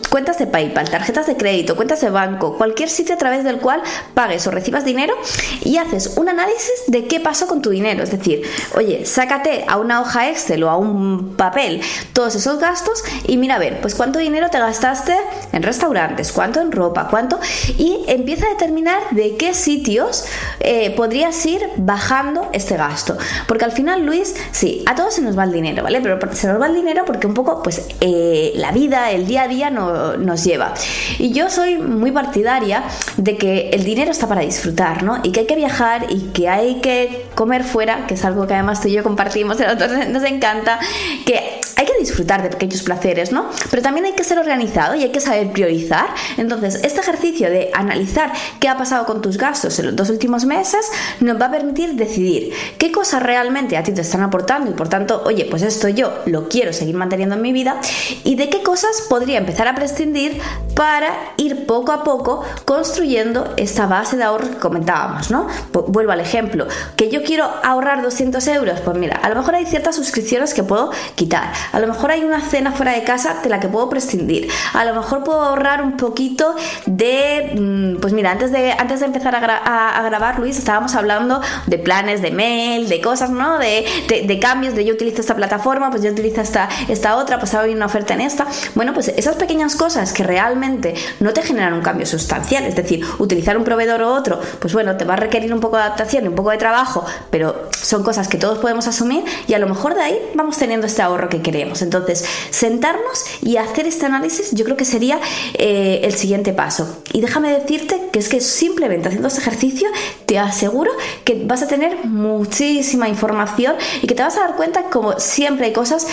cuentas 0.09 0.38
de 0.38 0.47
PayPal, 0.47 0.88
tarjetas 0.88 1.26
de 1.26 1.37
crédito, 1.37 1.76
cuentas 1.76 2.00
de 2.00 2.11
banco, 2.11 2.57
cualquier 2.57 2.88
sitio 2.88 3.14
a 3.14 3.19
través 3.19 3.45
del 3.45 3.59
cual 3.59 3.83
pagues 4.14 4.47
o 4.47 4.50
recibas 4.50 4.85
dinero 4.85 5.14
y 5.62 5.76
haces 5.76 6.14
un 6.16 6.28
análisis 6.28 6.85
de 6.87 7.07
qué 7.07 7.21
pasó 7.21 7.47
con 7.47 7.62
tu 7.62 7.71
dinero. 7.71 8.02
Es 8.02 8.11
decir, 8.11 8.42
oye, 8.75 9.07
sácate 9.07 9.64
a 9.69 9.76
una 9.76 10.00
hoja 10.00 10.30
Excel 10.30 10.62
o 10.64 10.71
a 10.71 10.76
un 10.76 11.35
papel 11.37 11.80
todos 12.12 12.35
esos 12.35 12.59
gastos 12.59 13.04
y 13.26 13.37
mira 13.37 13.57
a 13.57 13.59
ver, 13.59 13.80
pues 13.80 13.95
cuánto 13.95 14.19
dinero 14.19 14.49
te 14.50 14.59
gastaste 14.59 15.14
en 15.52 15.62
restaurantes, 15.62 16.33
cuánto 16.33 16.61
en 16.61 16.73
ropa, 16.73 17.09
cuánto 17.09 17.38
y 17.78 18.04
empieza 18.09 18.47
a 18.47 18.50
determinar 18.50 19.02
de 19.11 19.37
qué 19.37 19.54
sitios 19.54 20.25
eh, 20.61 20.90
podrías 20.97 21.45
ir 21.47 21.61
bajando 21.76 22.49
este 22.52 22.76
gasto. 22.76 23.16
Porque 23.47 23.64
al 23.64 23.73
final, 23.73 24.04
Luis, 24.04 24.35
sí, 24.52 24.85
a 24.87 24.95
todos 24.95 25.14
se 25.14 25.23
nos 25.23 25.38
va 25.38 25.45
el 25.45 25.52
dinero, 25.52 25.83
¿vale? 25.83 26.00
Pero 26.00 26.19
se 26.35 26.47
nos 26.49 26.61
va 26.61 26.66
el 26.66 26.75
dinero 26.75 27.04
porque 27.04 27.26
un 27.26 27.35
poco, 27.35 27.62
pues, 27.62 27.88
eh, 28.00 28.52
la 28.57 28.73
vida, 28.73 29.11
el 29.11 29.26
día 29.26 29.42
a 29.42 29.49
día 29.49 29.71
no, 29.90 30.16
nos 30.16 30.44
lleva. 30.44 30.75
Y 31.18 31.32
yo 31.32 31.50
soy 31.50 31.78
muy 31.78 32.12
partidaria 32.12 32.85
de 33.16 33.37
que 33.37 33.70
el 33.70 33.85
dinero 33.85 34.11
está 34.11 34.28
para 34.28 34.42
disfrutar, 34.42 35.02
¿no? 35.02 35.20
Y 35.23 35.32
que 35.32 35.40
hay 35.40 35.47
que 35.47 35.56
viajar 35.56 36.06
y 36.09 36.30
que 36.32 36.49
hay 36.49 36.76
que 36.76 37.26
comer 37.35 37.64
fuera, 37.64 38.06
que 38.06 38.14
es 38.14 38.25
algo 38.25 38.47
que 38.47 38.54
además 38.54 38.80
tú 38.80 38.88
y 38.88 38.92
yo 38.92 39.02
compartimos, 39.02 39.59
nos 40.11 40.25
encanta, 40.25 40.78
que 41.25 41.61
hay 41.76 41.87
que 41.87 41.89
disfrutar 42.00 42.42
de 42.42 42.50
pequeños 42.50 42.83
placeres, 42.83 43.33
¿no? 43.33 43.49
Pero 43.71 43.83
también 43.83 44.07
hay 44.07 44.12
que 44.12 44.25
ser 44.25 44.38
organizado 44.38 44.95
y 44.95 45.02
hay 45.02 45.12
que 45.12 45.21
saber 45.21 45.52
priorizar. 45.52 46.07
Entonces, 46.37 46.80
este 46.83 47.00
ejercicio 47.00 47.49
de 47.50 47.71
analizar 47.73 48.33
qué 48.59 48.69
ha 48.69 48.76
pasado 48.76 49.07
con 49.07 49.21
tus 49.23 49.38
gastos 49.38 49.78
en 49.78 49.87
los 49.87 49.97
dos 49.97 50.11
últimos 50.11 50.45
meses 50.45 50.90
nos 51.21 51.40
va 51.40 51.47
a 51.47 51.50
permitir 51.50 51.95
decidir 51.95 52.52
qué 52.78 52.92
cosas 52.92 53.23
realmente 53.23 53.76
a 53.76 53.83
ti 53.83 53.92
te 53.92 54.00
están 54.00 54.23
aportando 54.23 54.71
y 54.71 54.75
por 54.75 54.88
tanto, 54.88 55.23
oye, 55.25 55.47
pues 55.50 55.62
esto 55.62 55.88
yo 55.88 56.12
lo 56.26 56.49
quiero 56.49 56.73
seguir 56.73 56.97
manteniendo 56.97 57.37
en 57.37 57.42
mi 57.42 57.52
vida 57.52 57.80
y 58.25 58.37
de 58.37 58.49
qué 58.49 58.62
cosas 58.62 59.02
podría 59.09 59.38
empezar 59.38 59.69
a 59.69 59.75
prescindir 59.75 60.40
para 60.75 61.12
ir 61.37 61.66
poco 61.66 61.92
a 61.92 62.04
poco 62.04 62.42
construyendo 62.64 63.54
esta 63.57 63.87
base 63.87 64.16
de 64.16 64.25
ahorro 64.25 64.49
que 64.49 64.57
comentábamos, 64.57 65.30
¿no? 65.30 65.47
Vuelvo 65.73 66.12
al 66.12 66.21
ejemplo, 66.21 66.66
que 66.97 67.11
yo 67.11 67.23
quiero 67.23 67.50
ahorrar 67.62 68.02
200 68.02 68.47
euros, 68.49 68.80
pues 68.80 68.97
mira, 68.97 69.16
a 69.16 69.28
lo 69.28 69.37
mejor 69.37 69.54
hay 69.54 69.66
ciertas 69.66 69.97
suscripciones 69.97 70.54
que 70.54 70.62
puedo 70.62 70.90
quitar, 71.14 71.52
a 71.73 71.80
lo 71.80 71.87
mejor 71.92 72.11
hay 72.11 72.25
una 72.25 72.40
cena 72.40 72.73
fuera 72.73 72.92
de 72.92 73.04
casa 73.04 73.40
de 73.42 73.49
la 73.49 73.61
que 73.61 73.68
puedo 73.68 73.88
prescindir, 73.88 74.49
a 74.73 74.85
lo 74.85 74.94
mejor 74.94 75.25
puedo 75.25 75.40
ahorrar 75.40 75.82
un 75.82 75.97
poquito 75.97 76.54
de, 76.87 77.52
mm, 77.59 78.00
pues 78.00 78.12
mira, 78.12 78.30
antes 78.30 78.52
de, 78.52 78.73
antes 78.73 79.00
de 79.00 79.06
empezar 79.06 79.35
a, 79.37 80.02
grabar, 80.02 80.38
Luis, 80.38 80.59
estábamos 80.59 80.94
hablando 80.94 81.40
de 81.66 81.78
planes 81.78 82.23
de 82.23 82.30
mail, 82.30 82.88
de 82.88 83.00
cosas, 83.00 83.30
¿no? 83.30 83.59
De, 83.59 83.85
de, 84.09 84.38
cambios, 84.40 84.75
de 84.75 84.85
yo 84.85 84.94
utilizo 84.94 85.20
esta 85.20 85.35
plataforma, 85.35 85.90
pues 85.90 86.02
yo 86.02 86.11
utilizo 86.11 86.40
esta, 86.40 86.68
esta 86.88 87.16
otra, 87.16 87.38
pues 87.38 87.54
ahora 87.54 87.66
hay 87.68 87.75
una 87.75 87.87
oferta 87.87 88.14
en 88.14 88.23
esta. 88.23 88.47
Bueno, 88.75 88.94
pues 88.94 89.09
esas 89.09 89.37
pequeñas 89.37 89.76
cosas 89.76 90.12
que 90.12 90.23
realmente 90.23 90.94
no 91.20 91.32
te 91.32 91.42
generan 91.42 91.75
un 91.75 91.82
cambio 91.82 92.06
sustancial, 92.06 92.64
es 92.64 92.76
decir, 92.76 93.04
utilizar 93.18 93.56
un 93.56 93.64
proveedor 93.64 94.02
o 94.02 94.12
otro, 94.12 94.40
pues 94.59 94.73
bueno, 94.73 94.97
te 94.97 95.04
va 95.04 95.14
a 95.14 95.16
requerir 95.16 95.52
un 95.52 95.61
poco 95.61 95.76
de 95.76 95.82
adaptación 95.82 96.20
un 96.28 96.35
poco 96.35 96.50
de 96.50 96.59
trabajo, 96.59 97.04
pero 97.30 97.68
son 97.73 98.02
cosas 98.02 98.28
que 98.28 98.38
todos 98.38 98.59
podemos 98.59 98.87
asumir 98.87 99.25
y 99.47 99.54
a 99.54 99.59
lo 99.59 99.68
mejor 99.68 99.94
de 99.94 100.02
ahí 100.02 100.18
vamos 100.35 100.59
teniendo 100.59 100.87
este 100.87 101.02
ahorro 101.02 101.28
que 101.28 101.42
queremos. 101.42 101.79
Entonces, 101.84 102.25
sentarnos 102.50 103.25
y 103.42 103.56
hacer 103.56 103.87
este 103.87 104.06
análisis 104.06 104.50
yo 104.52 104.64
creo 104.64 104.76
que 104.76 104.84
sería 104.84 105.18
eh, 105.54 106.00
el 106.04 106.14
siguiente 106.14 106.52
paso. 106.52 107.02
Y 107.12 107.20
déjame 107.20 107.50
decirte 107.52 108.08
que 108.12 108.18
es 108.18 108.28
que 108.28 108.40
simplemente 108.40 109.08
haciendo 109.08 109.28
este 109.28 109.40
ejercicio 109.40 109.88
te 110.26 110.38
aseguro 110.38 110.90
que 111.25 111.44
vas 111.44 111.62
a 111.62 111.68
tener 111.68 112.04
muchísima 112.04 113.08
información 113.08 113.75
y 114.02 114.06
que 114.06 114.14
te 114.14 114.22
vas 114.22 114.37
a 114.37 114.40
dar 114.40 114.56
cuenta 114.56 114.84
como 114.84 115.18
siempre 115.18 115.66
hay 115.66 115.72
cosas 115.72 116.06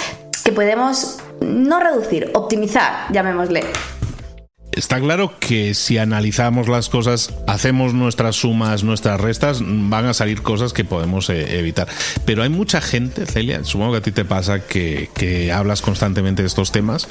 que 0.44 0.52
podemos 0.52 1.18
no 1.42 1.80
reducir, 1.80 2.32
optimizar, 2.34 3.12
llamémosle. 3.12 3.64
Está 4.78 5.00
claro 5.00 5.34
que 5.40 5.74
si 5.74 5.98
analizamos 5.98 6.68
las 6.68 6.88
cosas, 6.88 7.34
hacemos 7.48 7.96
nuestras 7.96 8.36
sumas, 8.36 8.84
nuestras 8.84 9.20
restas, 9.20 9.62
van 9.64 10.06
a 10.06 10.14
salir 10.14 10.44
cosas 10.44 10.72
que 10.72 10.86
podemos 10.86 11.32
eh, 11.32 11.58
evitar. 11.58 11.88
Pero 12.26 12.44
hay 12.44 12.50
mucha 12.50 12.80
gente, 12.80 13.26
Celia, 13.26 13.64
supongo 13.64 13.94
que 13.94 13.98
a 13.98 14.02
ti 14.02 14.12
te 14.12 14.24
pasa 14.24 14.60
que, 14.60 15.10
que 15.16 15.52
hablas 15.52 15.82
constantemente 15.82 16.44
de 16.44 16.48
estos 16.48 16.72
temas, 16.72 17.08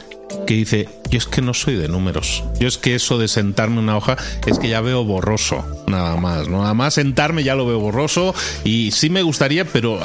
que 0.46 0.54
dice, 0.54 0.88
yo 1.10 1.18
es 1.18 1.26
que 1.26 1.42
no 1.42 1.54
soy 1.54 1.74
de 1.74 1.88
números. 1.88 2.44
Yo 2.58 2.68
es 2.68 2.78
que 2.78 2.94
eso 2.94 3.18
de 3.18 3.28
sentarme 3.28 3.78
en 3.78 3.84
una 3.84 3.96
hoja 3.96 4.16
es 4.46 4.58
que 4.58 4.68
ya 4.68 4.80
veo 4.80 5.04
borroso, 5.04 5.64
nada 5.86 6.16
más. 6.16 6.48
Nada 6.48 6.74
más 6.74 6.94
sentarme 6.94 7.44
ya 7.44 7.54
lo 7.54 7.66
veo 7.66 7.78
borroso 7.78 8.34
y 8.64 8.90
sí 8.92 9.10
me 9.10 9.22
gustaría, 9.22 9.64
pero 9.64 10.00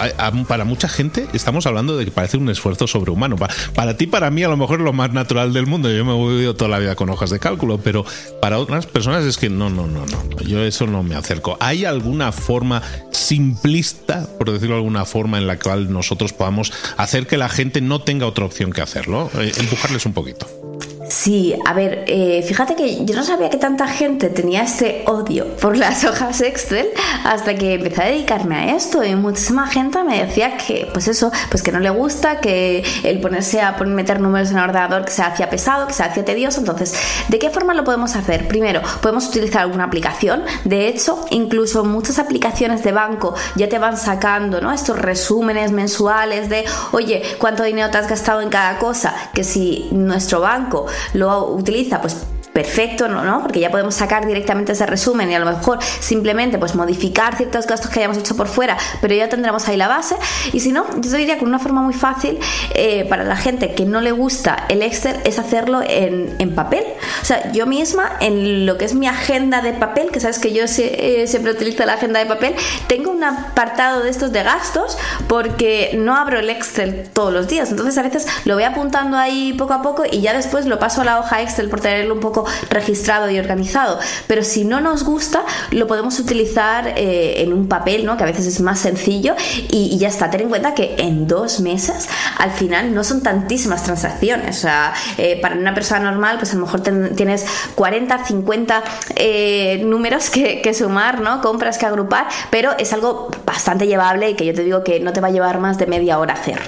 para 0.48 0.66
mucha 0.66 0.90
gente 0.90 1.28
estamos 1.34 1.66
hablando 1.66 1.98
de 1.98 2.06
que 2.06 2.12
parece 2.12 2.38
un 2.38 2.50
esfuerzo 2.50 2.88
sobrehumano. 2.88 3.36
Para, 3.75 3.98
ti, 3.98 4.08
para 4.08 4.30
mí, 4.32 4.44
a 4.44 4.50
lo 4.50 4.58
mejor 4.58 4.80
es 4.80 4.86
lo 4.86 4.94
más 4.94 5.12
natural 5.12 5.54
del 5.54 5.66
mundo. 5.66 5.90
Yo 5.90 6.06
me 6.06 6.12
he 6.12 6.16
movido 6.16 6.56
toda 6.56 6.70
la 6.70 6.80
vida 6.80 6.96
con 6.96 7.10
hojas 7.10 7.30
de 7.30 7.40
cálculo, 7.40 7.80
pero 7.80 8.06
para 8.42 8.60
otras 8.60 8.86
personas 8.86 9.25
es 9.25 9.38
que 9.38 9.50
no, 9.50 9.70
no, 9.70 9.88
no, 9.88 10.06
no. 10.06 10.42
Yo 10.42 10.63
eso 10.63 10.88
no 10.88 11.04
me 11.04 11.16
acerco. 11.16 11.58
¿Hay 11.60 11.86
alguna 11.86 12.32
forma 12.32 12.82
simplista, 13.12 14.28
por 14.38 14.51
decirlo 14.51 14.75
de 14.75 14.82
alguna 14.82 15.06
forma, 15.06 15.38
en 15.38 15.48
la 15.48 15.58
cual 15.58 15.92
nosotros 15.92 16.34
podamos 16.34 16.72
hacer 16.98 17.28
que 17.28 17.38
la 17.38 17.50
gente 17.50 17.82
no 17.82 18.01
tenga 18.01 18.25
otra 18.25 18.46
opción 18.46 18.72
que 18.72 18.82
hacerlo? 18.82 19.30
Eh, 19.40 19.51
empujarles 19.58 20.06
un 20.06 20.11
poquito. 20.13 20.71
Sí, 21.12 21.53
a 21.65 21.74
ver, 21.74 22.06
eh, 22.08 22.41
fíjate 22.48 22.74
que 22.74 23.03
yo 23.03 23.15
no 23.15 23.24
sabía 23.25 23.50
que 23.50 23.58
tanta 23.58 23.86
gente 23.86 24.30
tenía 24.30 24.63
este 24.63 25.03
odio 25.08 25.46
por 25.58 25.75
las 25.75 26.06
hojas 26.06 26.39
Excel 26.39 26.88
hasta 27.25 27.53
que 27.56 27.74
empecé 27.74 28.01
a 28.01 28.06
dedicarme 28.06 28.56
a 28.56 28.75
esto 28.77 29.03
y 29.03 29.13
muchísima 29.15 29.68
gente 29.68 30.01
me 30.06 30.25
decía 30.25 30.56
que, 30.56 30.88
pues 30.94 31.10
eso, 31.10 31.30
pues 31.50 31.63
que 31.63 31.74
no 31.74 31.82
le 31.82 31.89
gusta, 31.89 32.39
que 32.39 32.86
el 33.03 33.20
ponerse 33.20 33.60
a 33.60 33.74
meter 33.74 34.22
números 34.22 34.51
en 34.51 34.58
el 34.58 34.63
ordenador 34.63 35.03
que 35.03 35.12
se 35.12 35.22
hacía 35.22 35.50
pesado, 35.50 35.86
que 35.86 35.94
se 35.94 36.03
hacía 36.03 36.24
tedioso. 36.24 36.62
Entonces, 36.62 36.96
¿de 37.27 37.39
qué 37.39 37.50
forma 37.50 37.74
lo 37.74 37.84
podemos 37.84 38.15
hacer? 38.15 38.48
Primero, 38.48 38.82
podemos 39.01 39.27
utilizar 39.27 39.63
alguna 39.63 39.84
aplicación. 39.84 40.46
De 40.63 40.88
hecho, 40.88 41.25
incluso 41.30 41.84
muchas 41.84 42.20
aplicaciones 42.20 42.84
de 42.84 42.94
banco 42.94 43.36
ya 43.58 43.68
te 43.68 43.80
van 43.80 43.98
sacando, 43.98 44.62
¿no? 44.62 44.72
Estos 44.72 44.98
resúmenes 44.98 45.74
mensuales 45.74 46.48
de, 46.48 46.63
oye, 46.94 47.22
¿cuánto 47.38 47.63
dinero 47.63 47.91
te 47.91 47.98
has 47.98 48.08
gastado 48.08 48.39
en 48.39 48.48
cada 48.50 48.80
cosa? 48.80 49.13
Que 49.34 49.44
si 49.44 49.89
nuestro 49.91 50.39
banco 50.39 50.86
lo 51.13 51.48
utiliza 51.48 52.01
pues 52.01 52.17
perfecto, 52.53 53.08
¿no? 53.08 53.41
Porque 53.41 53.60
ya 53.60 53.72
podemos 53.72 53.96
sacar 53.96 54.25
directamente 54.25 54.74
ese 54.74 54.86
resumen 54.86 55.31
y 55.31 55.36
a 55.36 55.39
lo 55.39 55.46
mejor 55.46 55.79
simplemente 56.00 56.58
pues 56.58 56.75
modificar 56.75 57.38
ciertos 57.38 57.65
gastos 57.65 57.89
que 57.89 58.00
hayamos 58.00 58.17
hecho 58.17 58.36
por 58.36 58.48
fuera, 58.48 58.77
pero 59.01 59.15
ya 59.15 59.29
tendremos 59.29 59.67
ahí 59.67 59.77
la 59.77 59.88
base. 59.88 60.15
Y 60.51 60.60
si 60.60 60.72
no, 60.72 60.86
yo 61.00 61.12
te 61.12 61.17
diría 61.17 61.38
que 61.38 61.46
una 61.46 61.60
forma 61.60 61.81
muy 61.81 61.93
fácil 61.93 62.39
eh, 62.74 63.05
para 63.10 63.24
la 63.24 63.38
gente 63.38 63.74
que 63.74 63.86
no 63.86 64.01
le 64.01 64.12
gusta 64.12 64.65
el 64.70 64.81
Excel 64.81 65.17
es 65.24 65.39
hacerlo 65.39 65.81
en, 65.81 66.36
en, 66.39 66.55
papel. 66.55 66.84
O 67.22 67.25
sea, 67.25 67.51
yo 67.51 67.65
misma 67.65 68.17
en 68.20 68.65
lo 68.65 68.77
que 68.77 68.86
es 68.86 68.93
mi 68.93 69.08
agenda 69.08 69.62
de 69.62 69.74
papel, 69.74 70.12
que 70.12 70.20
sabes 70.20 70.39
que 70.39 70.51
yo 70.51 70.65
eh, 70.65 71.25
siempre 71.27 71.53
utilizo 71.53 71.86
la 71.86 71.93
agenda 71.93 72.20
de 72.20 72.25
papel, 72.25 72.55
tengo 72.88 73.12
un 73.12 73.24
apartado 73.24 74.03
de 74.03 74.10
estos 74.10 74.31
de 74.31 74.43
gastos 74.43 74.98
porque 75.27 75.91
no 75.98 76.15
abro 76.15 76.39
el 76.39 76.50
Excel 76.50 77.10
todos 77.13 77.31
los 77.31 77.48
días. 77.48 77.72
Entonces 77.72 77.98
a 77.98 78.01
veces 78.01 78.27
lo 78.46 78.55
voy 78.55 78.63
apuntando 78.63 79.17
ahí 79.17 79.53
poco 79.53 79.74
a 79.74 79.81
poco 79.81 80.03
y 80.10 80.22
ya 80.22 80.34
después 80.34 80.65
lo 80.65 80.79
paso 80.79 81.01
a 81.01 81.05
la 81.05 81.20
hoja 81.20 81.41
Excel 81.41 81.70
por 81.70 81.79
tenerlo 81.79 82.13
un 82.13 82.20
poco 82.20 82.41
registrado 82.70 83.30
y 83.30 83.40
organizado. 83.40 84.00
Pero 84.28 84.44
si 84.44 84.64
no 84.64 84.82
nos 84.82 85.04
gusta, 85.04 85.44
lo 85.72 85.88
podemos 85.88 86.20
utilizar 86.20 86.94
eh, 86.96 87.42
en 87.42 87.54
un 87.54 87.68
papel, 87.68 88.06
¿no? 88.06 88.18
Que 88.18 88.24
a 88.24 88.26
veces 88.26 88.46
es 88.46 88.62
más 88.62 88.80
sencillo 88.80 89.36
y, 89.70 89.98
ya 89.98 90.08
está. 90.08 90.30
Ten 90.30 90.42
en 90.42 90.50
cuenta 90.50 90.74
que 90.74 90.96
en 90.98 91.28
dos 91.28 91.60
meses, 91.60 92.08
al 92.38 92.52
final, 92.52 92.94
no 92.94 93.04
son 93.04 93.22
tantísimas 93.22 93.84
transacciones. 93.84 94.58
O 94.58 94.62
sea, 94.62 94.94
eh, 95.18 95.40
para 95.42 95.56
una 95.56 95.74
persona 95.74 96.12
normal, 96.12 96.38
pues 96.38 96.54
a 96.54 96.56
lo 96.56 96.66
mejor 96.66 96.82
tienes 96.82 97.46
40, 97.76 98.26
50 98.26 98.84
eh, 99.16 99.82
números 99.86 100.30
que, 100.30 100.62
que 100.62 100.74
sumar, 100.74 101.22
¿no? 101.22 101.42
Compras 101.42 101.78
que 101.78 101.86
agrupar, 101.86 102.28
pero 102.50 102.72
es 102.78 102.94
algo 102.94 103.30
bastante 103.46 103.88
llevable 103.88 104.32
y 104.32 104.36
que 104.36 104.46
yo 104.46 104.54
te 104.54 104.64
digo 104.64 104.84
que 104.84 105.00
no 105.00 105.14
te 105.14 105.22
va 105.22 105.28
a 105.28 105.32
llevar 105.32 105.60
más 105.60 105.78
de 105.78 105.88
media 105.88 106.20
hora 106.20 106.34
hacer. 106.34 106.60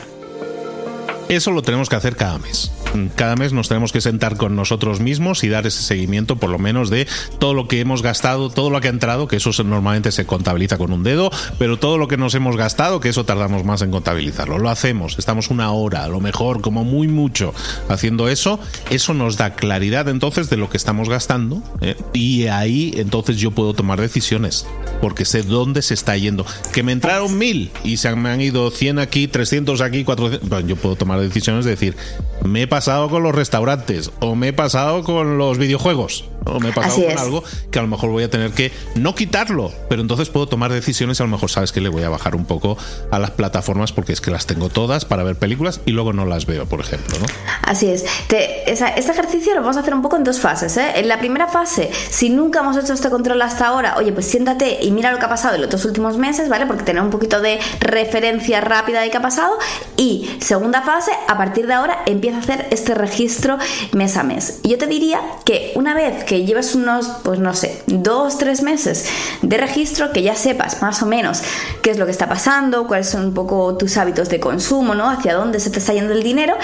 Eso 1.30 1.52
lo 1.52 1.62
tenemos 1.62 1.90
que 1.90 1.96
hacer 1.96 2.16
cada 2.16 2.38
mes 2.38 2.72
cada 3.16 3.36
mes 3.36 3.54
nos 3.54 3.68
tenemos 3.68 3.92
que 3.92 4.02
sentar 4.02 4.38
con 4.38 4.56
nosotros 4.56 5.00
mismos 5.00 5.44
y 5.44 5.50
dar 5.50 5.66
ese 5.66 5.82
seguimiento, 5.82 6.36
por 6.36 6.50
lo 6.50 6.60
menos, 6.60 6.90
de 6.90 7.08
todo 7.40 7.54
lo 7.54 7.68
que 7.68 7.80
hemos 7.80 8.02
gastado, 8.02 8.50
todo 8.50 8.70
lo 8.70 8.80
que 8.82 8.88
ha 8.88 8.92
entrado, 8.92 9.28
que 9.28 9.38
eso 9.38 9.52
normalmente 9.64 10.12
se 10.12 10.26
contabiliza 10.26 10.78
con 10.78 10.94
un 10.94 11.04
dedo, 11.04 11.32
pero 11.58 11.78
todo 11.78 11.98
lo 11.98 12.08
que 12.08 12.18
nos 12.18 12.36
hemos 12.36 12.58
gastado, 12.58 13.00
que 13.00 13.10
eso 13.10 13.26
tardamos 13.26 13.64
más 13.64 13.82
en 13.82 13.92
contabilizarlo. 13.92 14.58
Lo 14.58 14.70
hacemos, 14.70 15.18
estamos 15.18 15.50
una 15.50 15.72
hora, 15.72 16.04
a 16.04 16.08
lo 16.08 16.20
mejor, 16.20 16.62
como 16.62 16.84
muy 16.84 17.08
mucho, 17.08 17.54
haciendo 17.90 18.30
eso. 18.30 18.60
Eso 18.90 19.14
nos 19.14 19.38
da 19.38 19.56
claridad 19.56 20.08
entonces 20.08 20.50
de 20.50 20.58
lo 20.58 20.70
que 20.70 20.78
estamos 20.78 21.10
gastando 21.10 21.62
¿eh? 21.82 21.96
y 22.14 22.48
ahí 22.48 22.94
entonces 22.98 23.38
yo 23.38 23.52
puedo 23.52 23.74
tomar 23.74 24.00
decisiones, 24.00 24.66
porque 25.02 25.26
sé 25.26 25.44
dónde 25.44 25.82
se 25.82 25.94
está 25.94 26.16
yendo. 26.18 26.46
Que 26.72 26.84
me 26.84 26.92
entraron 26.92 27.38
mil 27.38 27.72
y 27.84 27.98
se 27.98 28.14
me 28.16 28.30
han 28.30 28.42
ido 28.42 28.70
100 28.70 29.00
aquí, 29.00 29.28
300 29.28 29.82
aquí, 29.82 30.04
400. 30.04 30.68
yo 30.68 30.76
puedo 30.76 30.96
tomar 30.96 31.20
decisiones 31.20 31.66
de 31.66 31.72
decir, 31.72 31.96
me 32.44 32.64
he 32.64 32.68
pasado 32.68 32.83
con 32.84 33.24
los 33.24 33.34
restaurantes 33.34 34.12
o 34.20 34.36
me 34.36 34.50
he 34.50 34.54
pasado 34.54 35.04
con 35.04 35.38
los 35.38 35.58
videojuegos. 35.58 36.26
O 36.46 36.60
me 36.60 36.70
he 36.70 36.74
pasado 36.74 37.04
con 37.08 37.18
algo 37.18 37.44
que 37.72 37.80
a 37.80 37.82
lo 37.82 37.88
mejor 37.88 38.10
voy 38.10 38.24
a 38.24 38.30
tener 38.30 38.52
que 38.52 38.72
no 38.96 39.16
quitarlo, 39.16 39.72
pero 39.90 40.02
entonces 40.02 40.30
puedo 40.30 40.48
tomar 40.48 40.72
decisiones 40.72 41.20
a 41.22 41.24
lo 41.24 41.30
mejor 41.30 41.50
sabes 41.50 41.72
que 41.72 41.82
le 41.82 41.90
voy 41.90 42.04
a 42.04 42.10
bajar 42.10 42.36
un 42.36 42.46
poco 42.46 42.78
a 43.12 43.20
las 43.20 43.32
plataformas 43.32 43.92
porque 43.92 44.14
es 44.14 44.22
que 44.22 44.32
las 44.32 44.46
tengo 44.46 44.70
todas 44.70 45.06
para 45.06 45.24
ver 45.24 45.36
películas 45.38 45.82
y 45.86 45.92
luego 45.92 46.14
no 46.14 46.26
las 46.26 46.46
veo, 46.46 46.66
por 46.66 46.80
ejemplo, 46.80 47.18
¿no? 47.20 47.26
Así 47.64 47.88
es. 47.88 48.06
este 48.30 49.12
ejercicio 49.12 49.54
lo 49.56 49.62
vamos 49.62 49.78
a 49.78 49.82
hacer 49.82 49.94
un 49.94 50.02
poco 50.02 50.18
en 50.18 50.24
dos 50.24 50.40
fases. 50.40 50.76
¿eh? 50.78 50.94
En 50.96 51.08
la 51.08 51.20
primera 51.20 51.48
fase, 51.48 51.90
si 52.10 52.30
nunca 52.30 52.60
hemos 52.60 52.78
hecho 52.78 52.94
este 52.94 53.10
control 53.10 53.42
hasta 53.42 53.68
ahora, 53.68 53.96
oye, 53.98 54.12
pues 54.12 54.26
siéntate 54.26 54.80
y 54.82 54.92
mira 54.92 55.12
lo 55.12 55.20
que 55.20 55.26
ha 55.26 55.30
pasado 55.30 55.56
en 55.56 55.62
los 55.62 55.70
dos 55.70 55.86
últimos 55.86 56.18
meses, 56.18 56.50
¿vale? 56.50 56.66
Porque 56.66 56.84
tener 56.84 57.02
un 57.02 57.10
poquito 57.10 57.42
de 57.42 57.60
referencia 57.80 58.62
rápida 58.62 59.02
de 59.02 59.12
qué 59.12 59.18
ha 59.18 59.22
pasado. 59.22 59.58
Y 59.98 60.30
segunda 60.40 60.82
fase, 60.82 61.12
a 61.28 61.38
partir 61.38 61.68
de 61.68 61.74
ahora 61.74 62.04
empieza 62.06 62.38
a 62.38 62.42
hacer 62.42 62.68
este 62.72 62.94
registro 62.94 63.58
mes 63.92 64.18
a 64.18 64.24
mes. 64.24 64.60
Y 64.64 64.70
yo 64.70 64.78
te 64.78 64.88
diría 64.88 65.22
que 65.46 65.72
una 65.76 65.94
vez 65.94 66.24
que 66.24 66.33
lleves 66.42 66.76
unos, 66.76 67.08
pues 67.24 67.40
no 67.40 67.54
sé, 67.54 67.82
dos, 67.88 68.38
tres 68.38 68.62
meses 68.62 69.06
de 69.42 69.58
registro, 69.58 70.12
que 70.12 70.24
ya 70.24 70.36
sepas 70.36 70.82
más 70.82 71.02
o 71.02 71.06
menos 71.06 71.42
qué 71.82 71.92
es 71.92 71.98
lo 71.98 72.06
que 72.06 72.12
está 72.12 72.28
pasando, 72.28 72.88
cuáles 72.88 73.10
son 73.10 73.26
un 73.26 73.34
poco 73.34 73.76
tus 73.78 73.98
hábitos 73.98 74.30
de 74.30 74.40
consumo, 74.40 74.96
¿no? 74.96 75.10
Hacia 75.10 75.34
dónde 75.34 75.60
se 75.60 75.70
te 75.70 75.80
está 75.80 75.94
yendo 75.94 76.14
el 76.14 76.24
dinero, 76.24 76.56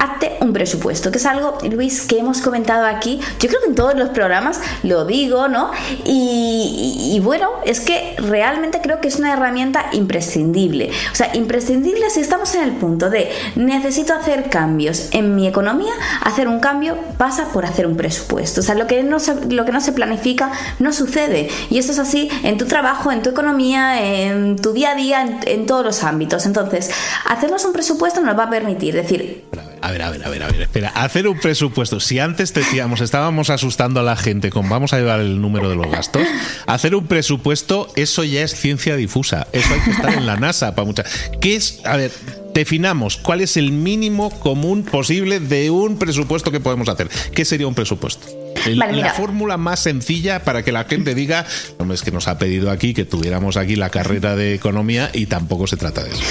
hazte 0.00 0.36
un 0.40 0.52
presupuesto, 0.52 1.10
que 1.10 1.18
es 1.18 1.26
algo, 1.26 1.58
Luis, 1.70 2.02
que 2.02 2.18
hemos 2.18 2.40
comentado 2.40 2.86
aquí. 2.86 3.20
Yo 3.40 3.48
creo 3.48 3.60
que 3.60 3.68
en 3.68 3.74
todos 3.74 3.94
los 3.94 4.10
programas 4.10 4.60
lo 4.82 5.04
digo, 5.04 5.48
¿no? 5.48 5.70
Y, 6.04 7.12
y 7.14 7.20
bueno, 7.20 7.48
es 7.64 7.80
que 7.80 8.14
realmente 8.18 8.80
creo 8.82 9.00
que 9.00 9.08
es 9.08 9.16
una 9.16 9.32
herramienta 9.32 9.86
imprescindible. 9.92 10.90
O 11.12 11.14
sea, 11.14 11.34
imprescindible 11.34 12.10
si 12.10 12.20
estamos 12.20 12.54
en 12.54 12.62
el 12.62 12.72
punto 12.72 13.10
de 13.10 13.30
necesito 13.56 14.14
hacer 14.14 14.48
cambios 14.50 15.08
en 15.12 15.34
mi 15.34 15.46
economía, 15.46 15.92
hacer 16.22 16.48
un 16.48 16.60
cambio 16.60 16.96
pasa 17.16 17.48
por 17.52 17.64
hacer 17.64 17.86
un 17.86 17.96
presupuesto. 17.96 18.60
O 18.60 18.64
sea, 18.64 18.74
lo 18.74 18.86
que 18.86 18.91
no 19.02 19.18
se, 19.18 19.34
lo 19.46 19.64
que 19.64 19.72
no 19.72 19.80
se 19.80 19.92
planifica 19.92 20.52
no 20.78 20.92
sucede. 20.92 21.48
Y 21.70 21.78
esto 21.78 21.92
es 21.92 21.98
así 21.98 22.28
en 22.42 22.58
tu 22.58 22.66
trabajo, 22.66 23.10
en 23.10 23.22
tu 23.22 23.30
economía, 23.30 24.02
en 24.02 24.56
tu 24.56 24.72
día 24.72 24.90
a 24.90 24.94
día, 24.94 25.38
en, 25.46 25.66
todos 25.66 25.84
los 25.84 26.04
ámbitos. 26.04 26.44
Entonces, 26.46 26.90
hacernos 27.26 27.64
un 27.64 27.72
presupuesto 27.72 28.20
nos 28.20 28.38
va 28.38 28.44
a 28.44 28.50
permitir 28.50 28.94
decir... 28.94 29.44
A 29.80 29.90
ver, 29.90 30.02
a 30.02 30.10
ver, 30.10 30.24
a 30.24 30.28
ver, 30.28 30.42
a 30.42 30.46
ver, 30.46 30.62
espera, 30.62 30.90
hacer 30.90 31.26
un 31.26 31.38
presupuesto. 31.38 31.98
Si 31.98 32.18
antes 32.18 32.54
decíamos, 32.54 33.00
estábamos 33.00 33.50
asustando 33.50 33.98
a 33.98 34.02
la 34.04 34.14
gente 34.16 34.50
con 34.50 34.68
vamos 34.68 34.92
a 34.92 34.98
llevar 34.98 35.18
el 35.20 35.40
número 35.40 35.68
de 35.68 35.74
los 35.74 35.90
gastos, 35.90 36.22
hacer 36.66 36.94
un 36.94 37.06
presupuesto, 37.06 37.88
eso 37.96 38.22
ya 38.22 38.42
es 38.42 38.54
ciencia 38.54 38.94
difusa. 38.94 39.48
Eso 39.52 39.74
hay 39.74 39.80
que 39.80 39.90
estar 39.90 40.14
en 40.14 40.26
la 40.26 40.36
NASA 40.36 40.74
para 40.74 40.86
muchas. 40.86 41.06
¿Qué 41.40 41.56
es? 41.56 41.80
A 41.84 41.96
ver, 41.96 42.12
definamos 42.54 43.16
cuál 43.16 43.40
es 43.40 43.56
el 43.56 43.72
mínimo 43.72 44.30
común 44.30 44.84
posible 44.84 45.40
de 45.40 45.70
un 45.70 45.98
presupuesto 45.98 46.50
que 46.50 46.60
podemos 46.60 46.88
hacer. 46.88 47.08
¿Qué 47.34 47.44
sería 47.44 47.66
un 47.66 47.74
presupuesto? 47.74 48.41
La 48.66 49.12
fórmula 49.12 49.56
más 49.56 49.80
sencilla 49.80 50.44
para 50.44 50.62
que 50.62 50.72
la 50.72 50.84
gente 50.84 51.14
diga, 51.14 51.44
no 51.84 51.92
es 51.92 52.02
que 52.02 52.10
nos 52.10 52.28
ha 52.28 52.38
pedido 52.38 52.70
aquí 52.70 52.94
que 52.94 53.04
tuviéramos 53.04 53.56
aquí 53.56 53.76
la 53.76 53.90
carrera 53.90 54.36
de 54.36 54.54
economía 54.54 55.10
y 55.12 55.26
tampoco 55.26 55.66
se 55.66 55.76
trata 55.76 56.02
de 56.02 56.10
eso. 56.10 56.22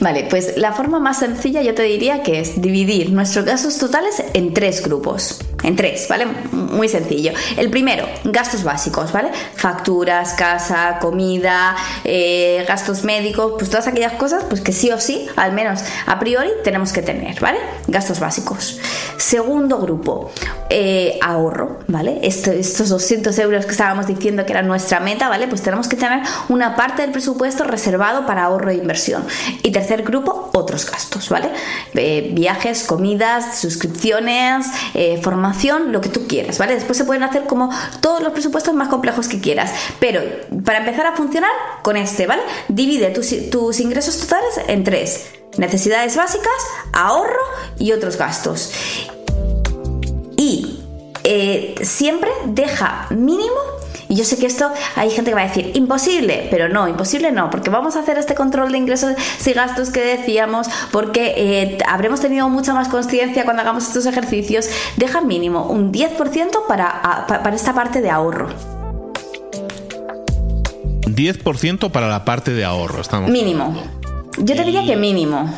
Vale, 0.00 0.26
pues 0.28 0.56
la 0.56 0.72
forma 0.72 1.00
más 1.00 1.18
sencilla 1.18 1.62
yo 1.62 1.74
te 1.74 1.82
diría 1.82 2.22
que 2.22 2.40
es 2.40 2.60
dividir 2.60 3.10
nuestros 3.10 3.44
gastos 3.44 3.78
totales 3.78 4.22
en 4.34 4.52
tres 4.52 4.82
grupos. 4.82 5.40
En 5.64 5.74
tres, 5.74 6.06
¿vale? 6.08 6.26
Muy 6.52 6.88
sencillo. 6.88 7.32
El 7.56 7.68
primero, 7.70 8.06
gastos 8.24 8.62
básicos, 8.62 9.12
¿vale? 9.12 9.30
Facturas, 9.56 10.34
casa, 10.34 10.98
comida, 11.00 11.76
eh, 12.04 12.64
gastos 12.68 13.02
médicos, 13.04 13.54
pues 13.58 13.68
todas 13.68 13.88
aquellas 13.88 14.12
cosas 14.12 14.44
pues 14.48 14.60
que 14.60 14.72
sí 14.72 14.90
o 14.90 15.00
sí, 15.00 15.26
al 15.36 15.52
menos 15.52 15.80
a 16.06 16.18
priori 16.18 16.50
tenemos 16.62 16.92
que 16.92 17.02
tener, 17.02 17.40
¿vale? 17.40 17.58
Gastos 17.88 18.20
básicos. 18.20 18.78
Segundo 19.16 19.78
grupo, 19.78 20.30
eh, 20.70 21.18
ahorro, 21.20 21.67
¿vale? 21.86 22.20
estos 22.22 22.88
200 22.88 23.38
euros 23.38 23.64
que 23.64 23.72
estábamos 23.72 24.06
diciendo 24.06 24.44
que 24.44 24.52
era 24.52 24.62
nuestra 24.62 25.00
meta, 25.00 25.28
¿vale? 25.28 25.48
Pues 25.48 25.62
tenemos 25.62 25.88
que 25.88 25.96
tener 25.96 26.22
una 26.48 26.76
parte 26.76 27.02
del 27.02 27.10
presupuesto 27.10 27.64
reservado 27.64 28.26
para 28.26 28.44
ahorro 28.44 28.70
e 28.70 28.74
inversión. 28.74 29.24
Y 29.62 29.70
tercer 29.70 30.02
grupo, 30.02 30.50
otros 30.54 30.90
gastos, 30.90 31.28
¿vale? 31.28 31.50
Eh, 31.94 32.30
viajes, 32.32 32.84
comidas, 32.84 33.58
suscripciones, 33.58 34.66
eh, 34.94 35.20
formación, 35.22 35.92
lo 35.92 36.00
que 36.00 36.08
tú 36.08 36.26
quieras, 36.26 36.58
¿vale? 36.58 36.74
Después 36.74 36.96
se 36.96 37.04
pueden 37.04 37.22
hacer 37.22 37.44
como 37.44 37.70
todos 38.00 38.22
los 38.22 38.32
presupuestos 38.32 38.74
más 38.74 38.88
complejos 38.88 39.28
que 39.28 39.40
quieras. 39.40 39.72
Pero 40.00 40.20
para 40.64 40.78
empezar 40.78 41.06
a 41.06 41.16
funcionar 41.16 41.50
con 41.82 41.96
este, 41.96 42.26
¿vale? 42.26 42.42
Divide 42.68 43.10
tus, 43.10 43.50
tus 43.50 43.80
ingresos 43.80 44.18
totales 44.18 44.60
en 44.68 44.84
tres 44.84 45.30
necesidades 45.56 46.16
básicas, 46.16 46.52
ahorro 46.92 47.42
y 47.78 47.92
otros 47.92 48.16
gastos. 48.16 48.72
Eh, 51.30 51.74
siempre 51.82 52.30
deja 52.46 53.06
mínimo 53.10 53.60
y 54.08 54.14
yo 54.14 54.24
sé 54.24 54.38
que 54.38 54.46
esto 54.46 54.70
hay 54.96 55.10
gente 55.10 55.30
que 55.30 55.34
va 55.34 55.42
a 55.42 55.48
decir 55.48 55.72
imposible, 55.74 56.48
pero 56.50 56.70
no, 56.70 56.88
imposible 56.88 57.32
no, 57.32 57.50
porque 57.50 57.68
vamos 57.68 57.96
a 57.96 58.00
hacer 58.00 58.16
este 58.16 58.34
control 58.34 58.72
de 58.72 58.78
ingresos 58.78 59.14
y 59.44 59.52
gastos 59.52 59.90
que 59.90 60.00
decíamos, 60.00 60.68
porque 60.90 61.34
eh, 61.36 61.78
habremos 61.86 62.22
tenido 62.22 62.48
mucha 62.48 62.72
más 62.72 62.88
conciencia 62.88 63.44
cuando 63.44 63.60
hagamos 63.60 63.86
estos 63.86 64.06
ejercicios. 64.06 64.70
Deja 64.96 65.20
mínimo 65.20 65.66
un 65.66 65.92
10% 65.92 66.66
para, 66.66 67.26
para 67.26 67.54
esta 67.54 67.74
parte 67.74 68.00
de 68.00 68.08
ahorro. 68.08 68.48
10% 71.02 71.90
para 71.90 72.08
la 72.08 72.24
parte 72.24 72.52
de 72.52 72.64
ahorro, 72.64 73.02
estamos. 73.02 73.30
Mínimo. 73.30 73.82
Yo 74.38 74.56
te 74.56 74.64
diría 74.64 74.82
que 74.82 74.96
mínimo. 74.96 75.52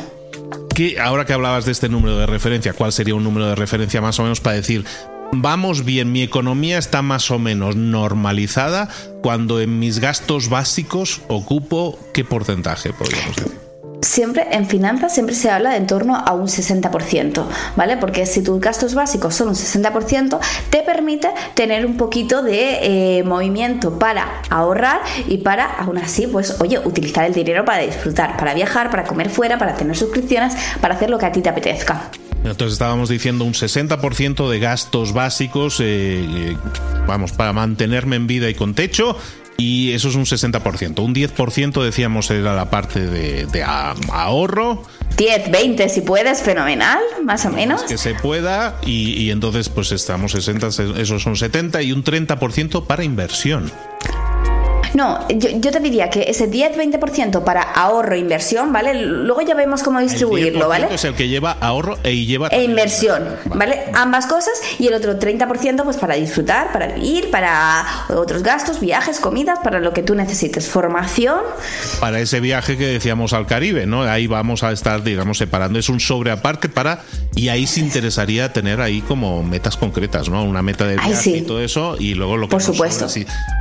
ahora 1.01 1.23
que 1.23 1.31
hablabas 1.31 1.63
de 1.63 1.71
este 1.71 1.87
número 1.87 2.17
de 2.17 2.25
referencia, 2.25 2.73
¿cuál 2.73 2.91
sería 2.91 3.15
un 3.15 3.23
número 3.23 3.47
de 3.47 3.55
referencia 3.55 4.01
más 4.01 4.19
o 4.19 4.23
menos 4.23 4.41
para 4.41 4.57
decir, 4.57 4.83
vamos 5.31 5.85
bien, 5.85 6.11
mi 6.11 6.21
economía 6.21 6.77
está 6.77 7.01
más 7.01 7.31
o 7.31 7.39
menos 7.39 7.75
normalizada 7.75 8.89
cuando 9.21 9.59
en 9.61 9.79
mis 9.79 9.99
gastos 9.99 10.49
básicos 10.49 11.21
ocupo 11.27 11.97
qué 12.13 12.23
porcentaje, 12.23 12.93
podríamos 12.93 13.35
decir? 13.35 13.61
siempre 14.01 14.47
en 14.51 14.65
finanzas 14.67 15.13
siempre 15.13 15.35
se 15.35 15.49
habla 15.49 15.71
de 15.71 15.77
en 15.77 15.87
torno 15.87 16.15
a 16.15 16.33
un 16.33 16.47
60%, 16.47 17.45
¿vale? 17.75 17.97
Porque 17.97 18.25
si 18.25 18.41
tus 18.43 18.59
gastos 18.59 18.93
básicos 18.93 19.35
son 19.35 19.49
un 19.49 19.55
60%, 19.55 20.39
te 20.69 20.81
permite 20.81 21.29
tener 21.53 21.85
un 21.85 21.97
poquito 21.97 22.41
de 22.41 23.19
eh, 23.19 23.23
movimiento 23.23 23.99
para 23.99 24.41
ahorrar 24.49 25.01
y 25.27 25.37
para, 25.37 25.65
aún 25.65 25.97
así, 25.97 26.27
pues, 26.27 26.59
oye, 26.59 26.79
utilizar 26.79 27.25
el 27.25 27.33
dinero 27.33 27.63
para 27.63 27.83
disfrutar, 27.83 28.37
para 28.37 28.53
viajar, 28.53 28.89
para 28.89 29.03
comer 29.03 29.29
fuera, 29.29 29.57
para 29.57 29.75
tener 29.75 29.95
suscripciones, 29.95 30.53
para 30.81 30.95
hacer 30.95 31.09
lo 31.09 31.17
que 31.17 31.27
a 31.27 31.31
ti 31.31 31.41
te 31.41 31.49
apetezca. 31.49 32.11
Entonces 32.43 32.73
estábamos 32.73 33.09
diciendo 33.09 33.45
un 33.45 33.53
60% 33.53 34.49
de 34.49 34.59
gastos 34.59 35.13
básicos, 35.13 35.79
eh, 35.79 36.25
eh, 36.27 36.57
vamos, 37.07 37.31
para 37.31 37.53
mantenerme 37.53 38.15
en 38.15 38.27
vida 38.27 38.49
y 38.49 38.55
con 38.55 38.73
techo, 38.73 39.15
y 39.57 39.91
eso 39.91 40.09
es 40.09 40.15
un 40.15 40.25
60%. 40.25 40.99
Un 40.99 41.13
10% 41.13 41.83
decíamos 41.83 42.31
era 42.31 42.55
la 42.55 42.69
parte 42.69 43.05
de, 43.05 43.63
ahorro. 43.63 44.83
10, 45.17 45.51
20 45.51 45.89
si 45.89 46.01
puedes, 46.01 46.41
fenomenal, 46.41 46.99
más 47.23 47.45
o 47.45 47.51
menos. 47.51 47.83
Que 47.83 47.97
se 47.97 48.15
pueda 48.15 48.79
y, 48.83 49.13
y 49.13 49.29
entonces 49.29 49.69
pues 49.69 49.91
estamos 49.91 50.31
60, 50.31 50.69
esos 50.97 51.21
son 51.21 51.35
70 51.35 51.83
y 51.83 51.91
un 51.91 52.03
30% 52.03 52.87
para 52.87 53.03
inversión. 53.03 53.71
No, 54.93 55.27
yo, 55.29 55.71
te 55.71 55.79
diría 55.79 56.09
que 56.09 56.25
ese 56.27 56.49
10-20% 56.49 57.43
para 57.43 57.61
ahorro 57.61 58.15
e 58.15 58.19
inversión, 58.19 58.73
¿vale? 58.73 58.93
Luego 58.93 59.41
ya 59.41 59.55
vemos 59.55 59.83
cómo 59.83 59.99
distribuirlo, 59.99 60.67
¿vale? 60.67 60.87
Es 60.91 61.05
el 61.05 61.15
que 61.15 61.27
lleva 61.27 61.57
ahorro 61.59 61.97
e 62.03 62.15
lleva... 62.25 62.47
E 62.47 62.63
inversión, 62.63 63.23
¿vale? 63.45 63.83
Ambas 63.93 64.27
cosas 64.27 64.53
y 64.79 64.87
el 64.87 64.93
otro 64.93 65.17
30% 65.17 65.83
pues 65.83 65.97
para 65.97 66.15
disfrutar, 66.15 66.71
para 66.73 66.87
vivir, 66.87 67.31
para 67.31 67.85
otros 68.09 68.43
gastos, 68.43 68.79
viajes, 68.79 69.19
comidas, 69.19 69.59
para 69.59 69.79
lo 69.79 69.93
que 69.93 70.03
tú 70.03 70.15
necesites, 70.15 70.67
formación. 70.67 71.39
Para 71.99 72.19
ese 72.19 72.39
viaje 72.39 72.77
que 72.77 72.87
decíamos 72.87 73.33
al 73.33 73.47
Caribe, 73.47 73.85
¿no? 73.85 74.03
Ahí 74.03 74.27
vamos 74.27 74.63
a 74.63 74.71
estar, 74.71 75.03
digamos, 75.03 75.37
separando. 75.37 75.79
Es 75.79 75.89
un 75.89 75.99
sobre 75.99 76.31
aparte 76.31 76.69
para... 76.69 77.03
Y 77.33 77.47
ahí 77.47 77.65
se 77.65 77.79
interesaría 77.79 78.51
tener 78.51 78.81
ahí 78.81 79.01
como 79.01 79.41
metas 79.41 79.77
concretas, 79.77 80.27
¿no? 80.27 80.43
Una 80.43 80.61
meta 80.61 80.85
de 80.85 80.97
viaje 80.97 81.37
y 81.37 81.41
todo 81.43 81.61
eso 81.61 81.95
y 81.97 82.13
luego 82.13 82.35
lo 82.35 82.47
que... 82.47 82.51
Por 82.51 82.61
supuesto. 82.61 83.07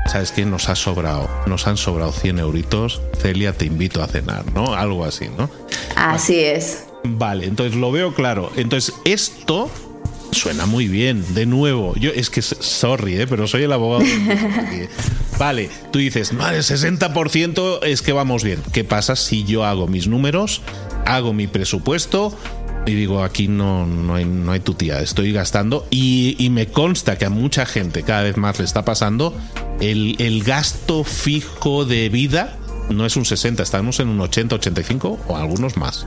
¿Sabes 0.07 0.33
qué? 0.33 0.45
Nos 0.45 0.69
ha 0.69 0.75
sobrado 0.75 1.20
nos 1.47 1.67
han 1.67 1.77
sobrado 1.77 2.13
100 2.13 2.39
euritos, 2.39 3.01
Celia, 3.21 3.53
te 3.53 3.67
invito 3.67 4.03
a 4.03 4.07
cenar, 4.07 4.53
¿no? 4.53 4.75
Algo 4.75 5.05
así, 5.05 5.29
¿no? 5.37 5.51
Así 5.97 6.39
es. 6.39 6.87
Vale, 7.05 7.47
entonces 7.47 7.77
lo 7.77 7.93
veo 7.93 8.15
claro. 8.15 8.53
Entonces, 8.57 8.95
esto 9.05 9.71
suena 10.33 10.67
muy 10.67 10.89
bien. 10.89 11.25
De 11.35 11.47
nuevo, 11.47 11.95
yo 11.97 12.11
es 12.11 12.31
que, 12.31 12.43
sorry, 12.43 13.21
¿eh? 13.21 13.27
pero 13.27 13.47
soy 13.47 13.65
el 13.65 13.73
abogado. 13.73 14.05
vale, 15.39 15.71
tú 15.91 15.99
dices, 15.99 16.31
el 16.31 16.39
60% 16.39 17.81
es 17.83 18.03
que 18.03 18.13
vamos 18.13 18.45
bien. 18.45 18.63
¿Qué 18.73 18.85
pasa 18.85 19.17
si 19.17 19.45
yo 19.45 19.65
hago 19.65 19.87
mis 19.87 20.07
números, 20.07 20.63
hago 21.07 21.33
mi 21.33 21.47
presupuesto? 21.47 22.37
Y 22.87 22.95
digo, 22.95 23.23
aquí 23.23 23.47
no, 23.47 23.87
no, 23.87 24.15
hay, 24.15 24.25
no 24.25 24.53
hay 24.53 24.61
tu 24.61 24.75
tía, 24.75 25.01
estoy 25.01 25.33
gastando. 25.33 25.87
Y, 25.91 26.37
y 26.39 26.51
me 26.51 26.67
consta 26.67 27.19
que 27.19 27.27
a 27.27 27.31
mucha 27.31 27.67
gente 27.67 28.03
cada 28.03 28.23
vez 28.23 28.37
más 28.37 28.59
le 28.59 28.65
está 28.65 28.85
pasando 28.85 29.35
el, 29.81 30.43
gasto 30.45 31.05
fijo 31.05 31.85
de 31.85 32.09
vida 32.09 32.57
no 32.91 33.07
es 33.07 33.17
un 33.17 33.25
60, 33.25 33.63
estamos 33.63 34.01
en 34.01 34.09
un 34.09 34.21
80, 34.21 34.57
85 34.57 35.21
o 35.29 35.37
algunos 35.37 35.77
más. 35.77 36.07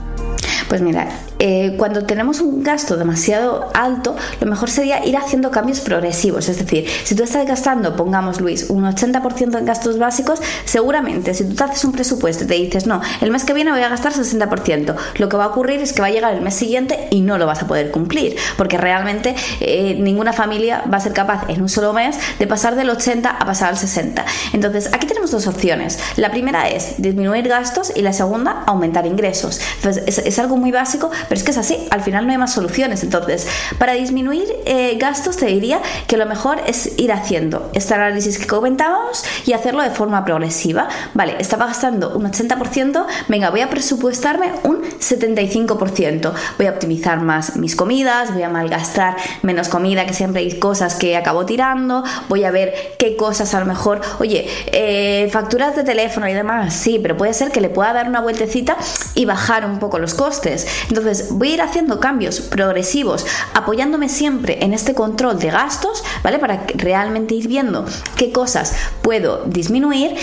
Pues 0.68 0.80
mira, 0.80 1.08
eh, 1.38 1.74
cuando 1.78 2.04
tenemos 2.04 2.40
un 2.40 2.62
gasto 2.62 2.96
demasiado 2.96 3.68
alto, 3.74 4.16
lo 4.40 4.46
mejor 4.46 4.70
sería 4.70 5.04
ir 5.04 5.16
haciendo 5.16 5.50
cambios 5.50 5.80
progresivos. 5.80 6.48
Es 6.48 6.58
decir, 6.58 6.86
si 7.04 7.14
tú 7.14 7.22
estás 7.22 7.46
gastando, 7.46 7.96
pongamos 7.96 8.40
Luis, 8.40 8.70
un 8.70 8.84
80% 8.84 9.58
en 9.58 9.64
gastos 9.64 9.98
básicos, 9.98 10.40
seguramente 10.64 11.34
si 11.34 11.44
tú 11.44 11.54
te 11.54 11.64
haces 11.64 11.84
un 11.84 11.92
presupuesto 11.92 12.44
y 12.44 12.46
te 12.46 12.54
dices, 12.54 12.86
no, 12.86 13.00
el 13.20 13.30
mes 13.30 13.44
que 13.44 13.52
viene 13.52 13.70
voy 13.70 13.82
a 13.82 13.88
gastar 13.88 14.12
60%, 14.12 14.94
lo 15.18 15.28
que 15.28 15.36
va 15.36 15.44
a 15.44 15.48
ocurrir 15.48 15.80
es 15.80 15.92
que 15.92 16.00
va 16.00 16.08
a 16.08 16.10
llegar 16.10 16.34
el 16.34 16.40
mes 16.40 16.54
siguiente 16.54 17.08
y 17.10 17.20
no 17.20 17.38
lo 17.38 17.46
vas 17.46 17.62
a 17.62 17.66
poder 17.66 17.90
cumplir, 17.90 18.36
porque 18.56 18.78
realmente 18.78 19.34
eh, 19.60 19.96
ninguna 20.00 20.32
familia 20.32 20.84
va 20.92 20.96
a 20.96 21.00
ser 21.00 21.12
capaz 21.12 21.44
en 21.48 21.62
un 21.62 21.68
solo 21.68 21.92
mes 21.92 22.16
de 22.38 22.46
pasar 22.46 22.76
del 22.76 22.90
80 22.90 23.28
a 23.28 23.44
pasar 23.44 23.70
al 23.70 23.78
60. 23.78 24.24
Entonces, 24.52 24.88
aquí 24.92 25.06
tenemos 25.06 25.30
dos 25.30 25.46
opciones. 25.46 25.98
La 26.16 26.30
primera 26.30 26.68
es 26.68 26.94
disminuir 26.98 27.48
gastos 27.48 27.92
y 27.94 28.02
la 28.02 28.12
segunda, 28.12 28.62
aumentar 28.66 29.06
ingresos. 29.06 29.60
Entonces, 29.76 30.18
es, 30.18 30.38
algo 30.38 30.53
muy 30.56 30.72
básico, 30.72 31.10
pero 31.28 31.38
es 31.38 31.44
que 31.44 31.50
es 31.50 31.58
así, 31.58 31.86
al 31.90 32.02
final 32.02 32.26
no 32.26 32.32
hay 32.32 32.38
más 32.38 32.52
soluciones. 32.52 33.02
Entonces, 33.02 33.46
para 33.78 33.92
disminuir 33.92 34.44
eh, 34.66 34.96
gastos, 34.98 35.36
te 35.36 35.46
diría 35.46 35.80
que 36.06 36.16
lo 36.16 36.26
mejor 36.26 36.60
es 36.66 36.98
ir 36.98 37.12
haciendo 37.12 37.70
este 37.74 37.94
análisis 37.94 38.38
que 38.38 38.46
comentábamos 38.46 39.24
y 39.46 39.52
hacerlo 39.52 39.82
de 39.82 39.90
forma 39.90 40.24
progresiva. 40.24 40.88
Vale, 41.14 41.36
estaba 41.38 41.66
gastando 41.66 42.16
un 42.16 42.24
80%, 42.24 43.06
venga, 43.28 43.50
voy 43.50 43.60
a 43.60 43.70
presupuestarme 43.70 44.52
un 44.64 44.82
75%. 44.82 46.32
Voy 46.58 46.66
a 46.66 46.70
optimizar 46.70 47.20
más 47.20 47.56
mis 47.56 47.76
comidas, 47.76 48.32
voy 48.32 48.42
a 48.42 48.48
malgastar 48.48 49.16
menos 49.42 49.68
comida, 49.68 50.06
que 50.06 50.14
siempre 50.14 50.42
hay 50.42 50.58
cosas 50.58 50.94
que 50.94 51.16
acabo 51.16 51.46
tirando, 51.46 52.04
voy 52.28 52.44
a 52.44 52.50
ver 52.50 52.74
qué 52.98 53.16
cosas 53.16 53.54
a 53.54 53.60
lo 53.60 53.66
mejor, 53.66 54.00
oye, 54.18 54.46
eh, 54.72 55.28
facturas 55.32 55.76
de 55.76 55.84
teléfono 55.84 56.28
y 56.28 56.32
demás, 56.32 56.74
sí, 56.74 56.98
pero 57.00 57.16
puede 57.16 57.34
ser 57.34 57.50
que 57.50 57.60
le 57.60 57.68
pueda 57.68 57.92
dar 57.92 58.08
una 58.08 58.20
vueltecita 58.20 58.76
y 59.14 59.24
bajar 59.24 59.64
un 59.64 59.78
poco 59.78 59.98
los 59.98 60.14
costes. 60.14 60.43
Entonces, 60.44 61.28
voy 61.30 61.50
a 61.50 61.54
ir 61.54 61.62
haciendo 61.62 62.00
cambios 62.00 62.40
progresivos, 62.40 63.26
apoyándome 63.54 64.08
siempre 64.08 64.64
en 64.64 64.74
este 64.74 64.94
control 64.94 65.38
de 65.38 65.50
gastos, 65.50 66.02
¿vale? 66.22 66.38
Para 66.38 66.66
realmente 66.74 67.34
ir 67.34 67.48
viendo 67.48 67.84
qué 68.16 68.32
cosas 68.32 68.74
puedo 69.02 69.44
disminuir 69.46 70.16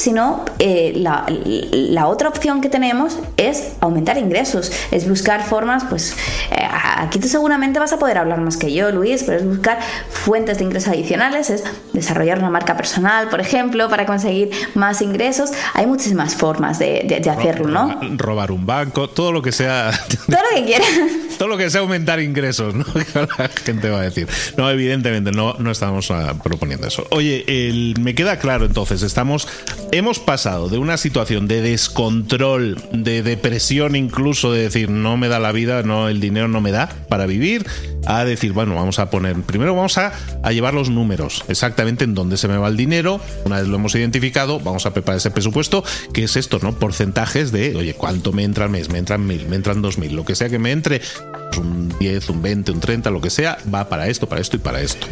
y 0.00 0.02
si 0.02 0.12
no, 0.12 0.46
eh, 0.58 0.94
la, 0.96 2.06
otra 2.06 2.30
opción 2.30 2.62
que 2.62 2.70
tenemos 2.70 3.18
es 3.36 3.72
aumentar 3.80 4.16
ingresos, 4.16 4.72
es 4.90 5.06
buscar 5.06 5.44
formas, 5.44 5.84
pues 5.90 6.16
eh, 6.50 6.66
aquí 6.96 7.18
tú 7.18 7.28
seguramente 7.28 7.78
vas 7.78 7.92
a 7.92 7.98
poder 7.98 8.16
hablar 8.16 8.40
más 8.40 8.56
que 8.56 8.72
yo, 8.72 8.90
Luis, 8.92 9.24
pero 9.24 9.38
es 9.38 9.46
buscar 9.46 9.78
fuentes 10.08 10.56
de 10.56 10.64
ingresos 10.64 10.88
adicionales, 10.88 11.50
es 11.50 11.64
desarrollar 11.92 12.38
una 12.38 12.48
marca 12.48 12.78
personal, 12.78 13.28
por 13.28 13.42
ejemplo, 13.42 13.90
para 13.90 14.06
conseguir 14.06 14.50
más 14.74 15.02
ingresos. 15.02 15.50
Hay 15.74 15.86
muchísimas 15.86 16.34
formas 16.34 16.78
de, 16.78 17.22
hacerlo, 17.30 17.68
¿no? 17.68 18.00
Robar 18.16 18.52
un 18.52 18.64
banco, 18.64 19.10
todo 19.10 19.32
lo 19.32 19.42
que 19.42 19.52
sea. 19.52 19.92
Todo 20.26 20.40
lo 20.50 20.56
que 20.56 20.64
quieras. 20.64 20.88
todo 21.38 21.48
lo 21.48 21.58
que 21.58 21.68
sea 21.68 21.82
aumentar 21.82 22.20
ingresos, 22.20 22.74
¿no? 22.74 22.86
La 23.38 23.48
gente 23.48 23.90
va 23.90 24.00
a 24.00 24.02
decir. 24.02 24.26
No, 24.56 24.70
evidentemente, 24.70 25.30
no, 25.30 25.54
no 25.58 25.70
estamos 25.70 26.10
ah, 26.10 26.34
proponiendo 26.42 26.86
eso. 26.86 27.06
Oye, 27.10 27.94
me 28.00 28.14
queda 28.14 28.38
claro 28.38 28.64
entonces, 28.64 29.02
estamos 29.02 29.46
hemos 29.92 30.18
pasado 30.18 30.68
de 30.68 30.78
una 30.78 30.96
situación 30.96 31.48
de 31.48 31.62
descontrol, 31.62 32.80
de 32.92 33.22
depresión 33.22 33.96
incluso, 33.96 34.52
de 34.52 34.62
decir 34.62 34.90
no 34.90 35.16
me 35.16 35.28
da 35.28 35.38
la 35.40 35.52
vida, 35.52 35.82
no 35.82 36.08
el 36.08 36.20
dinero 36.20 36.48
no 36.48 36.60
me 36.60 36.70
da 36.70 36.88
para 37.08 37.26
vivir, 37.26 37.66
a 38.06 38.24
decir, 38.24 38.52
bueno, 38.52 38.74
vamos 38.74 38.98
a 38.98 39.10
poner, 39.10 39.40
primero 39.42 39.74
vamos 39.74 39.98
a, 39.98 40.12
llevar 40.50 40.74
los 40.74 40.90
números, 40.90 41.44
exactamente 41.48 42.04
en 42.04 42.14
dónde 42.14 42.36
se 42.36 42.48
me 42.48 42.56
va 42.56 42.68
el 42.68 42.76
dinero, 42.76 43.20
una 43.44 43.60
vez 43.60 43.68
lo 43.68 43.76
hemos 43.76 43.94
identificado, 43.94 44.60
vamos 44.60 44.86
a 44.86 44.92
preparar 44.92 45.18
ese 45.18 45.30
presupuesto, 45.30 45.84
que 46.12 46.24
es 46.24 46.36
esto, 46.36 46.58
¿no? 46.62 46.72
Porcentajes 46.72 47.52
de, 47.52 47.76
oye, 47.76 47.94
¿cuánto 47.94 48.32
me 48.32 48.44
entra 48.44 48.64
al 48.64 48.70
mes? 48.70 48.88
Me 48.88 48.98
entran 48.98 49.26
mil, 49.26 49.48
me 49.48 49.56
entran 49.56 49.82
dos 49.82 49.98
mil, 49.98 50.14
lo 50.14 50.24
que 50.24 50.34
sea 50.34 50.48
que 50.48 50.58
me 50.58 50.72
entre, 50.72 51.00
pues 51.00 51.58
un 51.58 51.94
10, 51.98 52.30
un 52.30 52.42
20, 52.42 52.72
un 52.72 52.80
30, 52.80 53.10
lo 53.10 53.20
que 53.20 53.30
sea, 53.30 53.58
va 53.72 53.88
para 53.88 54.08
esto, 54.08 54.28
para 54.28 54.40
esto 54.40 54.56
y 54.56 54.60
para 54.60 54.80
esto. 54.80 55.06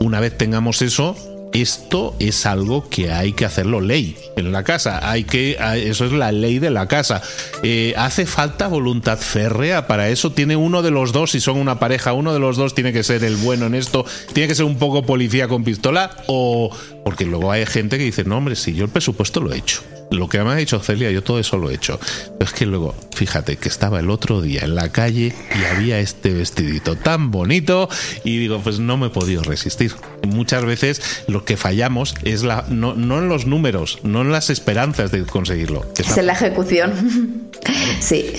Una 0.00 0.20
vez 0.20 0.36
tengamos 0.36 0.82
eso, 0.82 1.16
esto 1.52 2.14
es 2.18 2.46
algo 2.46 2.88
que 2.88 3.12
hay 3.12 3.32
que 3.32 3.44
hacerlo 3.44 3.80
ley 3.80 4.16
en 4.36 4.52
la 4.52 4.64
casa. 4.64 5.10
Hay 5.10 5.24
que, 5.24 5.56
eso 5.76 6.04
es 6.04 6.12
la 6.12 6.32
ley 6.32 6.58
de 6.58 6.70
la 6.70 6.88
casa. 6.88 7.22
Eh, 7.62 7.94
¿Hace 7.96 8.26
falta 8.26 8.68
voluntad 8.68 9.18
férrea 9.18 9.86
para 9.86 10.08
eso? 10.08 10.32
¿Tiene 10.32 10.56
uno 10.56 10.82
de 10.82 10.90
los 10.90 11.12
dos, 11.12 11.32
si 11.32 11.40
son 11.40 11.58
una 11.58 11.78
pareja, 11.78 12.12
uno 12.12 12.32
de 12.32 12.40
los 12.40 12.56
dos 12.56 12.74
tiene 12.74 12.92
que 12.92 13.02
ser 13.02 13.24
el 13.24 13.36
bueno 13.36 13.66
en 13.66 13.74
esto? 13.74 14.04
¿Tiene 14.32 14.48
que 14.48 14.54
ser 14.54 14.64
un 14.64 14.78
poco 14.78 15.04
policía 15.04 15.48
con 15.48 15.64
pistola? 15.64 16.10
O 16.26 16.70
porque 17.04 17.24
luego 17.24 17.50
hay 17.50 17.66
gente 17.66 17.98
que 17.98 18.04
dice, 18.04 18.24
no, 18.24 18.36
hombre, 18.36 18.56
si 18.56 18.74
yo 18.74 18.84
el 18.84 18.90
presupuesto 18.90 19.40
lo 19.40 19.52
he 19.52 19.58
hecho 19.58 19.82
lo 20.10 20.28
que 20.28 20.42
me 20.42 20.50
ha 20.50 20.56
dicho 20.56 20.80
Celia, 20.80 21.10
yo 21.10 21.22
todo 21.22 21.38
eso 21.38 21.56
lo 21.58 21.70
he 21.70 21.74
hecho. 21.74 21.98
Pero 22.38 22.44
es 22.44 22.52
que 22.52 22.66
luego, 22.66 22.94
fíjate 23.14 23.56
que 23.56 23.68
estaba 23.68 24.00
el 24.00 24.10
otro 24.10 24.40
día 24.40 24.62
en 24.62 24.74
la 24.74 24.90
calle 24.90 25.34
y 25.58 25.64
había 25.64 25.98
este 25.98 26.32
vestidito 26.32 26.96
tan 26.96 27.30
bonito 27.30 27.88
y 28.24 28.38
digo, 28.38 28.60
pues 28.60 28.78
no 28.78 28.96
me 28.96 29.08
he 29.08 29.10
podido 29.10 29.42
resistir. 29.42 29.94
Muchas 30.26 30.64
veces 30.64 31.24
lo 31.26 31.44
que 31.44 31.56
fallamos 31.56 32.14
es 32.24 32.42
la, 32.42 32.64
no, 32.68 32.92
en 32.94 33.28
los 33.28 33.46
números, 33.46 33.98
no 34.02 34.22
en 34.22 34.32
las 34.32 34.50
esperanzas 34.50 35.10
de 35.10 35.24
conseguirlo. 35.24 35.84
Es, 35.96 36.16
en 36.16 36.26
la 36.26 36.32
ejecución. 36.32 37.48
Sí, 38.00 38.32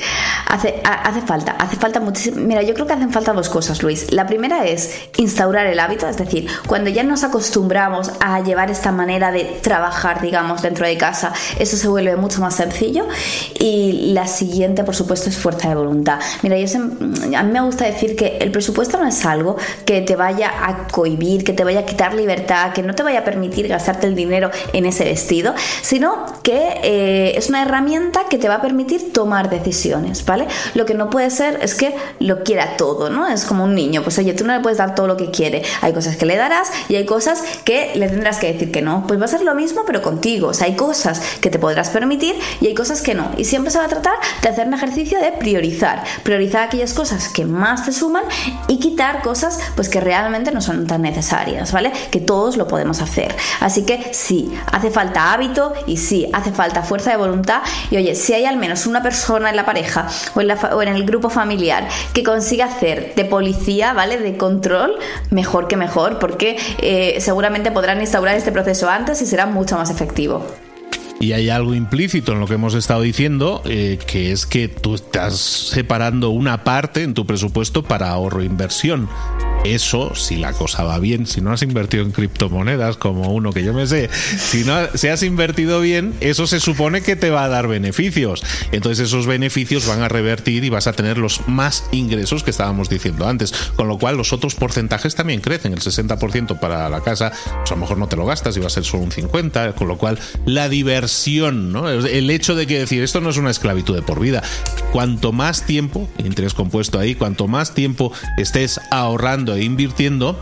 hace, 0.48 0.82
hace 0.84 1.22
falta, 1.22 1.52
hace 1.52 1.76
falta 1.76 2.00
muchísimo. 2.00 2.38
Mira, 2.38 2.62
yo 2.64 2.74
creo 2.74 2.88
que 2.88 2.94
hacen 2.94 3.12
falta 3.12 3.34
dos 3.34 3.50
cosas, 3.50 3.84
Luis. 3.84 4.12
La 4.12 4.26
primera 4.26 4.66
es 4.66 5.10
instaurar 5.18 5.68
el 5.68 5.80
hábito, 5.80 6.08
es 6.08 6.18
decir, 6.18 6.48
cuando 6.68 6.90
ya 6.90 7.04
nos 7.04 7.24
acostumbramos 7.24 8.12
a 8.20 8.42
llevar 8.42 8.72
esta 8.72 8.92
manera 8.92 9.32
de 9.32 9.44
trabajar, 9.62 10.22
digamos, 10.22 10.62
dentro 10.62 10.88
de 10.88 10.98
casa, 10.98 11.34
eso 11.60 11.78
se 11.78 11.88
vuelve 11.88 12.16
mucho 12.16 12.42
más 12.42 12.56
sencillo. 12.56 13.08
Y 13.60 14.12
la 14.14 14.28
siguiente, 14.28 14.84
por 14.84 14.96
supuesto, 14.96 15.30
es 15.30 15.38
fuerza 15.38 15.70
de 15.70 15.76
voluntad. 15.76 16.20
Mira, 16.42 16.58
yo 16.58 16.80
a 16.80 17.44
mí 17.44 17.52
me 17.52 17.62
gusta 17.62 17.86
decir 17.86 18.16
que 18.16 18.38
el 18.40 18.52
presupuesto 18.52 18.98
no 18.98 19.08
es 19.08 19.26
algo 19.26 19.58
que 19.86 20.02
te 20.02 20.16
vaya 20.16 20.52
a 20.66 20.88
cohibir, 20.88 21.44
que 21.44 21.54
te 21.54 21.64
vaya 21.64 21.82
a 21.82 21.86
quitar 21.86 22.14
libertad, 22.14 22.74
que 22.74 22.82
no 22.82 22.96
te 22.96 23.04
vaya 23.04 23.20
a 23.20 23.24
permitir 23.24 23.68
gastarte 23.68 24.08
el 24.08 24.16
dinero 24.16 24.50
en 24.74 24.86
ese 24.86 25.04
vestido, 25.04 25.54
sino 25.82 26.26
que 26.44 26.80
eh, 26.84 27.34
es 27.38 27.50
una 27.50 27.62
herramienta 27.62 28.22
que 28.30 28.38
te 28.38 28.48
va 28.48 28.56
a 28.56 28.62
permitir 28.62 29.12
tomar 29.14 29.50
decisiones, 29.50 30.26
¿vale? 30.26 30.48
Lo 30.74 30.86
que 30.86 30.94
no 30.94 31.10
puede 31.10 31.30
ser 31.30 31.60
es 31.62 31.76
que 31.76 31.96
lo 32.20 32.44
quiera 32.44 32.78
todo, 32.78 33.10
¿no? 33.10 33.28
Es 33.28 33.46
como 33.46 33.66
un 33.66 33.76
niño, 33.76 34.04
pues 34.04 34.18
oye, 34.18 34.34
tú 34.34 34.46
no 34.46 34.54
le 34.54 34.62
puedes 34.62 34.78
dar 34.78 34.96
todo 34.96 35.08
lo 35.08 35.18
que 35.18 35.32
quiere. 35.32 35.64
Hay 35.82 35.94
cosas 35.94 36.16
que 36.16 36.26
le 36.26 36.36
darás 36.36 36.72
y 36.88 36.96
hay 36.96 37.06
cosas 37.06 37.42
que 37.64 37.92
le 37.96 38.08
tendrás 38.08 38.40
que 38.40 38.54
decir 38.54 38.72
que 38.72 38.82
no. 38.82 39.06
Pues 39.08 39.20
va 39.20 39.26
a 39.26 39.28
ser 39.28 39.42
lo 39.42 39.56
mismo, 39.56 39.82
pero 39.86 40.02
contigo. 40.02 40.50
O 40.50 40.54
sea, 40.54 40.68
hay 40.68 40.76
cosas 40.76 41.22
que 41.42 41.49
te 41.50 41.60
podrás 41.60 41.90
permitir 41.90 42.36
y 42.62 42.68
hay 42.68 42.74
cosas 42.74 43.02
que 43.02 43.14
no. 43.14 43.32
Y 43.38 43.46
siempre 43.46 43.72
se 43.72 43.80
va 43.80 43.86
a 43.86 43.90
tratar 43.90 44.16
de 44.42 44.50
hacer 44.50 44.68
un 44.68 44.74
ejercicio 44.74 45.20
de 45.20 45.32
priorizar. 45.32 46.04
Priorizar 46.24 46.64
aquellas 46.64 46.94
cosas 46.94 47.30
que 47.30 47.46
más 47.46 47.86
te 47.86 47.92
suman 47.92 48.24
y 48.68 48.80
quitar 48.80 49.22
cosas 49.22 49.60
pues 49.76 49.90
que 49.90 50.00
realmente 50.00 50.52
no 50.52 50.62
son 50.62 50.88
tan 50.88 51.02
necesarias, 51.02 51.72
¿vale? 51.72 51.92
Que 52.12 52.20
todos 52.20 52.58
lo 52.58 52.68
podemos 52.68 53.02
hacer. 53.02 53.36
Así 53.60 53.84
que 53.84 54.14
sí, 54.14 54.52
hace 54.72 54.92
falta 54.92 55.34
hábito 55.34 55.74
y 55.88 55.98
sí, 55.98 56.30
hace 56.34 56.52
falta 56.52 56.84
fuerza 56.84 57.12
de 57.12 57.18
voluntad. 57.18 57.62
Y 57.92 57.98
oye, 57.98 58.16
si 58.16 58.34
hay 58.34 58.46
al 58.46 58.58
menos 58.58 58.86
una 58.86 59.02
persona 59.02 59.50
en 59.50 59.56
la 59.56 59.66
pareja 59.66 60.08
o 60.36 60.82
en, 60.82 60.90
el 60.90 61.06
grupo 61.06 61.30
familiar 61.30 61.88
que 62.14 62.24
consiga 62.24 62.66
hacer 62.66 63.14
de 63.16 63.26
policía, 63.26 63.94
¿vale? 63.94 64.18
De 64.18 64.38
control, 64.38 64.98
mejor 65.30 65.68
que 65.68 65.78
mejor, 65.78 66.20
porque 66.20 66.58
eh, 66.80 67.18
seguramente 67.20 67.72
podrán 67.72 68.02
instaurar 68.02 68.36
este 68.36 68.52
proceso 68.52 68.90
antes 68.90 69.22
y 69.22 69.26
será 69.26 69.46
mucho 69.46 69.78
más 69.78 69.90
efectivo. 69.90 70.44
Y 71.20 71.34
hay 71.34 71.50
algo 71.50 71.74
implícito 71.74 72.32
en 72.32 72.40
lo 72.40 72.48
que 72.48 72.54
hemos 72.54 72.76
estado 72.76 73.02
diciendo, 73.02 73.62
eh, 73.66 74.00
que 74.08 74.32
es 74.32 74.46
que 74.46 74.70
tú 74.70 74.96
estás 74.96 75.38
separando 75.38 76.30
una 76.30 76.64
parte 76.64 77.04
en 77.04 77.14
tu 77.14 77.26
presupuesto 77.26 77.84
para 77.84 78.10
ahorro 78.10 78.42
e 78.42 78.46
inversión. 78.46 79.10
Eso, 79.66 80.16
si 80.16 80.38
la 80.38 80.54
cosa 80.54 80.84
va 80.84 81.00
bien, 81.00 81.28
si 81.28 81.42
no 81.42 81.52
has 81.52 81.62
invertido 81.62 82.04
en 82.04 82.12
criptomonedas 82.12 82.96
como 82.96 83.34
uno 83.34 83.52
que 83.52 83.64
yo 83.64 83.74
me 83.74 83.88
sé, 83.88 84.10
si 84.12 84.64
no 84.64 84.88
si 84.96 85.10
has 85.10 85.22
invertido 85.22 85.82
bien, 85.82 86.14
eso 86.22 86.48
se 86.48 86.60
supone 86.60 87.02
que 87.02 87.16
te 87.16 87.30
va 87.30 87.44
a 87.44 87.50
dar 87.50 87.68
beneficios. 87.68 88.42
Entonces 88.72 89.08
esos 89.08 89.28
beneficios 89.28 89.86
van 89.86 90.02
a 90.02 90.08
revertir 90.08 90.64
y 90.64 90.70
vas 90.70 90.88
a 90.88 90.94
tener 90.94 91.18
los 91.18 91.48
más 91.48 91.84
ingresos 91.92 92.44
que 92.44 92.52
estábamos 92.52 92.90
diciendo 92.90 93.28
antes. 93.28 93.52
Con 93.76 93.88
lo 93.88 93.98
cual 93.98 94.18
los 94.18 94.32
otros 94.32 94.56
porcentajes 94.56 95.16
también 95.16 95.42
crecen. 95.42 95.74
El 95.74 95.80
60% 95.80 96.60
para 96.60 96.90
la 96.90 97.02
casa, 97.02 97.32
pues 97.32 97.72
a 97.72 97.76
lo 97.76 97.82
mejor 97.82 97.98
no 97.98 98.08
te 98.08 98.16
lo 98.16 98.26
gastas 98.26 98.56
y 98.56 98.60
va 98.60 98.68
a 98.68 98.72
ser 98.72 98.86
solo 98.86 99.04
un 99.04 99.12
50%. 99.12 99.74
Con 99.74 99.88
lo 99.88 99.98
cual 99.98 100.18
la 100.46 100.70
diversión, 100.70 101.72
¿no? 101.74 101.90
el 101.90 102.30
hecho 102.30 102.56
de 102.56 102.66
que 102.66 102.80
decir 102.80 103.04
esto 103.04 103.22
no 103.22 103.30
es 103.30 103.38
una 103.38 103.52
esclavitud 103.52 103.96
de 103.96 104.02
por 104.02 104.20
vida. 104.20 104.42
Cuanto 104.92 105.32
más 105.32 105.66
tiempo, 105.66 106.10
interés 106.18 106.54
compuesto 106.54 106.98
ahí, 106.98 107.14
cuanto 107.14 107.48
más 107.48 107.74
tiempo 107.76 108.12
estés 108.38 108.82
ahorrando 108.90 109.54
e 109.56 109.64
invirtiendo, 109.64 110.40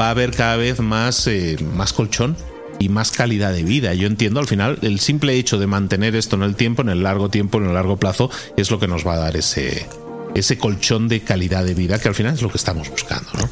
va 0.00 0.06
a 0.06 0.10
haber 0.10 0.30
cada 0.30 0.56
vez 0.56 0.80
más, 0.80 1.26
eh, 1.26 1.58
más 1.74 1.92
colchón 1.92 2.36
y 2.78 2.88
más 2.88 3.10
calidad 3.10 3.52
de 3.52 3.62
vida. 3.62 3.92
Yo 3.92 4.06
entiendo, 4.06 4.40
al 4.40 4.46
final, 4.46 4.78
el 4.80 5.00
simple 5.00 5.34
hecho 5.34 5.58
de 5.58 5.66
mantener 5.66 6.16
esto 6.16 6.36
en 6.36 6.42
el 6.42 6.56
tiempo, 6.56 6.80
en 6.80 6.88
el 6.88 7.02
largo 7.02 7.28
tiempo, 7.28 7.58
en 7.58 7.66
el 7.66 7.74
largo 7.74 7.98
plazo, 7.98 8.30
es 8.56 8.70
lo 8.70 8.80
que 8.80 8.88
nos 8.88 9.06
va 9.06 9.14
a 9.14 9.18
dar 9.18 9.36
ese, 9.36 9.86
ese 10.34 10.58
colchón 10.58 11.08
de 11.08 11.20
calidad 11.20 11.64
de 11.64 11.74
vida 11.74 11.98
que 11.98 12.08
al 12.08 12.14
final 12.14 12.34
es 12.34 12.42
lo 12.42 12.50
que 12.50 12.56
estamos 12.56 12.88
buscando, 12.90 13.30
¿no? 13.38 13.48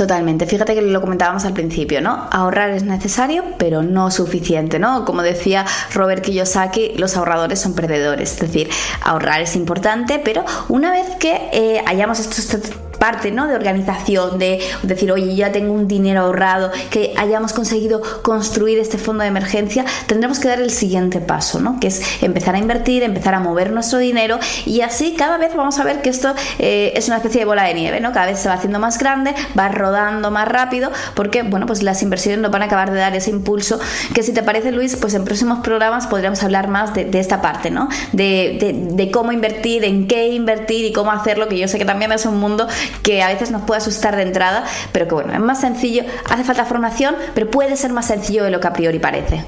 Totalmente. 0.00 0.46
Fíjate 0.46 0.74
que 0.74 0.80
lo 0.80 1.00
comentábamos 1.02 1.44
al 1.44 1.52
principio, 1.52 2.00
¿no? 2.00 2.26
Ahorrar 2.30 2.70
es 2.70 2.84
necesario, 2.84 3.44
pero 3.58 3.82
no 3.82 4.10
suficiente, 4.10 4.78
¿no? 4.78 5.04
Como 5.04 5.20
decía 5.20 5.66
Robert 5.92 6.24
Kiyosaki, 6.24 6.94
los 6.96 7.18
ahorradores 7.18 7.60
son 7.60 7.74
perdedores. 7.74 8.32
Es 8.32 8.40
decir, 8.40 8.70
ahorrar 9.02 9.42
es 9.42 9.56
importante, 9.56 10.18
pero 10.18 10.44
una 10.70 10.90
vez 10.90 11.06
que 11.18 11.50
eh, 11.52 11.82
hayamos 11.86 12.18
estos 12.18 12.72
parte 13.00 13.32
¿no? 13.32 13.48
de 13.48 13.56
organización, 13.56 14.38
de 14.38 14.60
decir, 14.82 15.10
oye, 15.10 15.34
ya 15.34 15.50
tengo 15.50 15.72
un 15.72 15.88
dinero 15.88 16.20
ahorrado, 16.20 16.70
que 16.90 17.14
hayamos 17.16 17.52
conseguido 17.52 18.02
construir 18.22 18.78
este 18.78 18.98
fondo 18.98 19.22
de 19.22 19.28
emergencia, 19.28 19.84
tendremos 20.06 20.38
que 20.38 20.48
dar 20.48 20.60
el 20.60 20.70
siguiente 20.70 21.18
paso, 21.18 21.58
¿no? 21.60 21.80
que 21.80 21.88
es 21.88 22.22
empezar 22.22 22.54
a 22.54 22.58
invertir, 22.58 23.02
empezar 23.02 23.34
a 23.34 23.40
mover 23.40 23.72
nuestro 23.72 23.98
dinero 23.98 24.38
y 24.66 24.82
así 24.82 25.14
cada 25.16 25.38
vez 25.38 25.56
vamos 25.56 25.78
a 25.78 25.84
ver 25.84 26.02
que 26.02 26.10
esto 26.10 26.34
eh, 26.58 26.92
es 26.94 27.08
una 27.08 27.16
especie 27.16 27.40
de 27.40 27.46
bola 27.46 27.64
de 27.64 27.74
nieve, 27.74 28.00
¿no? 28.00 28.12
cada 28.12 28.26
vez 28.26 28.38
se 28.38 28.48
va 28.48 28.54
haciendo 28.54 28.78
más 28.78 28.98
grande, 28.98 29.34
va 29.58 29.68
rodando 29.68 30.30
más 30.30 30.46
rápido, 30.46 30.92
porque 31.14 31.42
bueno, 31.42 31.64
pues 31.66 31.82
las 31.82 32.02
inversiones 32.02 32.40
nos 32.40 32.50
van 32.50 32.62
a 32.62 32.66
acabar 32.66 32.90
de 32.92 32.98
dar 32.98 33.16
ese 33.16 33.30
impulso 33.30 33.80
que 34.14 34.22
si 34.22 34.32
te 34.34 34.42
parece 34.42 34.72
Luis, 34.72 34.96
pues 34.96 35.14
en 35.14 35.24
próximos 35.24 35.60
programas 35.60 36.06
podríamos 36.06 36.42
hablar 36.42 36.68
más 36.68 36.92
de, 36.92 37.08
esta 37.20 37.40
parte, 37.40 37.70
¿no? 37.70 37.88
De, 38.12 38.56
de, 38.60 38.72
de 38.94 39.10
cómo 39.10 39.32
invertir, 39.32 39.84
en 39.84 40.06
qué 40.06 40.28
invertir 40.28 40.84
y 40.84 40.92
cómo 40.92 41.10
hacerlo, 41.10 41.48
que 41.48 41.58
yo 41.58 41.66
sé 41.66 41.78
que 41.78 41.84
también 41.84 42.12
es 42.12 42.26
un 42.26 42.38
mundo 42.38 42.66
que 43.02 43.22
a 43.22 43.28
veces 43.28 43.50
nos 43.50 43.62
puede 43.62 43.78
asustar 43.78 44.16
de 44.16 44.22
entrada, 44.22 44.64
pero 44.92 45.08
que 45.08 45.14
bueno, 45.14 45.32
es 45.32 45.40
más 45.40 45.60
sencillo, 45.60 46.04
hace 46.28 46.44
falta 46.44 46.64
formación, 46.64 47.16
pero 47.34 47.50
puede 47.50 47.76
ser 47.76 47.92
más 47.92 48.06
sencillo 48.06 48.44
de 48.44 48.50
lo 48.50 48.60
que 48.60 48.68
a 48.68 48.72
priori 48.72 48.98
parece. 48.98 49.44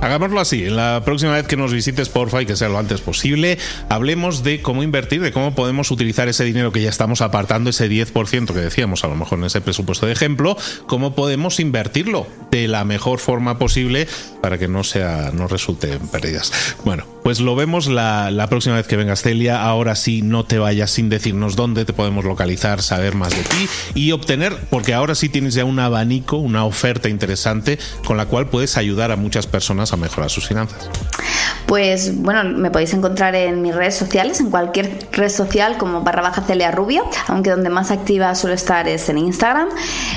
Hagámoslo 0.00 0.40
así, 0.40 0.68
la 0.68 1.02
próxima 1.04 1.32
vez 1.32 1.46
que 1.46 1.56
nos 1.56 1.72
visites, 1.72 2.08
porfa, 2.10 2.42
y 2.42 2.46
que 2.46 2.54
sea 2.54 2.68
lo 2.68 2.78
antes 2.78 3.00
posible, 3.00 3.58
hablemos 3.88 4.42
de 4.42 4.60
cómo 4.60 4.82
invertir, 4.82 5.22
de 5.22 5.32
cómo 5.32 5.54
podemos 5.54 5.90
utilizar 5.90 6.28
ese 6.28 6.44
dinero 6.44 6.70
que 6.70 6.82
ya 6.82 6.90
estamos 6.90 7.22
apartando, 7.22 7.70
ese 7.70 7.90
10% 7.90 8.52
que 8.52 8.60
decíamos 8.60 9.04
a 9.04 9.08
lo 9.08 9.16
mejor 9.16 9.38
en 9.38 9.46
ese 9.46 9.60
presupuesto 9.60 10.06
de 10.06 10.12
ejemplo, 10.12 10.56
cómo 10.86 11.14
podemos 11.14 11.60
invertirlo 11.60 12.26
de 12.50 12.68
la 12.68 12.84
mejor 12.84 13.18
forma 13.18 13.58
posible 13.58 14.06
para 14.42 14.58
que 14.58 14.68
no 14.68 14.84
sea, 14.84 15.30
no 15.32 15.48
resulte 15.48 15.94
en 15.94 16.06
pérdidas. 16.08 16.52
Bueno, 16.84 17.04
pues 17.26 17.40
lo 17.40 17.56
vemos 17.56 17.88
la, 17.88 18.30
la 18.30 18.46
próxima 18.46 18.76
vez 18.76 18.86
que 18.86 18.96
vengas, 18.96 19.20
Celia. 19.20 19.60
Ahora 19.60 19.96
sí, 19.96 20.22
no 20.22 20.44
te 20.44 20.60
vayas 20.60 20.92
sin 20.92 21.08
decirnos 21.08 21.56
dónde 21.56 21.84
te 21.84 21.92
podemos 21.92 22.24
localizar, 22.24 22.82
saber 22.82 23.16
más 23.16 23.30
de 23.36 23.42
ti 23.42 23.68
y 23.96 24.12
obtener, 24.12 24.56
porque 24.70 24.94
ahora 24.94 25.16
sí 25.16 25.28
tienes 25.28 25.54
ya 25.54 25.64
un 25.64 25.80
abanico, 25.80 26.36
una 26.36 26.64
oferta 26.64 27.08
interesante 27.08 27.80
con 28.04 28.16
la 28.16 28.26
cual 28.26 28.48
puedes 28.48 28.76
ayudar 28.76 29.10
a 29.10 29.16
muchas 29.16 29.48
personas 29.48 29.92
a 29.92 29.96
mejorar 29.96 30.30
sus 30.30 30.46
finanzas? 30.46 30.88
Pues 31.66 32.16
bueno, 32.16 32.44
me 32.44 32.70
podéis 32.70 32.94
encontrar 32.94 33.34
en 33.34 33.60
mis 33.60 33.74
redes 33.74 33.96
sociales, 33.96 34.40
en 34.40 34.50
cualquier 34.50 34.98
red 35.12 35.28
social 35.28 35.76
como 35.78 36.02
barra 36.02 36.22
baja 36.22 36.42
Celia 36.42 36.70
Rubio, 36.70 37.04
aunque 37.26 37.50
donde 37.50 37.70
más 37.70 37.90
activa 37.90 38.34
suelo 38.36 38.54
estar 38.54 38.86
es 38.88 39.08
en 39.08 39.18
Instagram. 39.18 39.68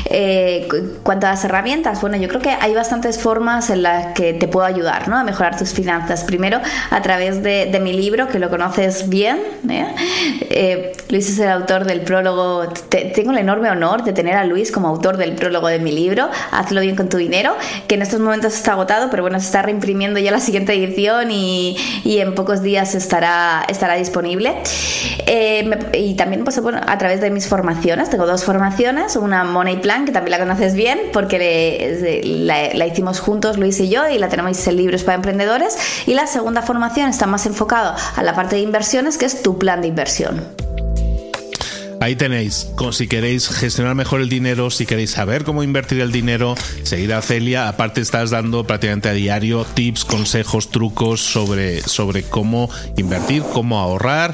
Eh, 0.05 0.67
cuanto 1.01 1.25
a 1.25 1.31
las 1.31 1.43
herramientas, 1.43 2.01
bueno, 2.01 2.17
yo 2.17 2.27
creo 2.27 2.41
que 2.41 2.49
hay 2.51 2.75
bastantes 2.75 3.19
formas 3.19 3.69
en 3.69 3.83
las 3.83 4.13
que 4.13 4.33
te 4.33 4.47
puedo 4.47 4.65
ayudar 4.65 5.07
¿no? 5.07 5.17
a 5.17 5.23
mejorar 5.23 5.57
tus 5.57 5.73
finanzas. 5.73 6.23
Primero, 6.23 6.59
a 6.91 7.01
través 7.01 7.41
de, 7.41 7.79
mi 7.81 7.93
libro, 7.93 8.27
que 8.27 8.39
lo 8.39 8.49
conoces 8.49 9.09
bien. 9.09 9.39
¿eh? 9.69 9.87
Eh, 10.41 10.91
Luis 11.09 11.29
es 11.29 11.39
el 11.39 11.49
autor 11.49 11.85
del 11.85 12.01
prólogo. 12.01 12.67
tengo 12.89 13.31
el 13.31 13.37
enorme 13.39 13.69
honor 13.69 14.03
de 14.03 14.13
tener 14.13 14.35
a 14.35 14.43
Luis 14.43 14.71
como 14.71 14.87
autor 14.87 15.17
del 15.17 15.33
prólogo 15.33 15.67
de 15.67 15.79
mi 15.79 15.91
libro, 15.91 16.29
Hazlo 16.51 16.81
bien 16.81 16.95
con 16.95 17.09
tu 17.09 17.17
dinero, 17.17 17.55
que 17.87 17.95
en 17.95 18.01
estos 18.01 18.19
momentos 18.19 18.53
está 18.53 18.73
agotado, 18.73 19.09
pero 19.09 19.23
bueno, 19.23 19.39
se 19.39 19.45
está 19.45 19.61
reimprimiendo 19.61 20.19
ya 20.19 20.31
la 20.31 20.39
siguiente 20.39 20.73
edición 20.73 21.31
y, 21.31 21.38
en 22.05 22.35
pocos 22.35 22.61
días 22.61 22.95
estará, 22.95 23.63
estará 23.67 23.95
disponible. 23.95 24.55
Eh, 25.25 25.69
y 25.93 26.15
también 26.15 26.43
pues, 26.43 26.57
a 26.59 26.97
través 26.97 27.21
de 27.21 27.29
mis 27.31 27.47
formaciones, 27.47 28.09
tengo 28.09 28.25
dos 28.25 28.43
formaciones, 28.43 29.15
una 29.15 29.43
Money 29.43 29.77
Plan, 29.77 30.05
que 30.05 30.11
también 30.11 30.31
la 30.31 30.39
conoces 30.39 30.73
bien, 30.73 30.99
porque 31.13 32.21
la, 32.23 32.85
hicimos 32.85 33.19
juntos 33.19 33.57
Luis 33.57 33.79
y 33.79 33.89
yo 33.89 34.07
y 34.09 34.17
la 34.17 34.29
tenemos 34.29 34.67
en 34.67 34.75
libros 34.77 35.03
para 35.03 35.15
emprendedores. 35.15 35.77
Y 36.05 36.13
la 36.13 36.27
segunda 36.27 36.61
formación 36.61 37.09
está 37.09 37.27
más 37.27 37.45
enfocada 37.45 37.95
a 38.15 38.23
la 38.23 38.33
parte 38.35 38.55
de 38.55 38.61
inversiones, 38.61 39.17
que 39.17 39.25
es 39.25 39.41
tu 39.41 39.57
plan 39.57 39.81
de 39.81 39.87
inversión. 39.87 40.68
Ahí 42.01 42.15
tenéis, 42.15 42.67
si 42.91 43.07
queréis 43.07 43.49
gestionar 43.49 43.93
mejor 43.93 44.21
el 44.21 44.29
dinero, 44.29 44.69
si 44.69 44.85
queréis 44.85 45.11
saber 45.11 45.43
cómo 45.43 45.63
invertir 45.63 45.99
el 45.99 46.13
dinero, 46.13 46.55
seguid 46.83 47.11
a 47.11 47.21
Celia. 47.21 47.67
Aparte 47.67 47.99
estás 47.99 48.29
dando 48.29 48.65
prácticamente 48.65 49.09
a 49.09 49.13
diario 49.13 49.65
tips, 49.65 50.05
consejos, 50.05 50.71
trucos 50.71 51.19
sobre, 51.19 51.81
sobre 51.81 52.23
cómo 52.23 52.69
invertir, 52.95 53.43
cómo 53.43 53.79
ahorrar, 53.79 54.31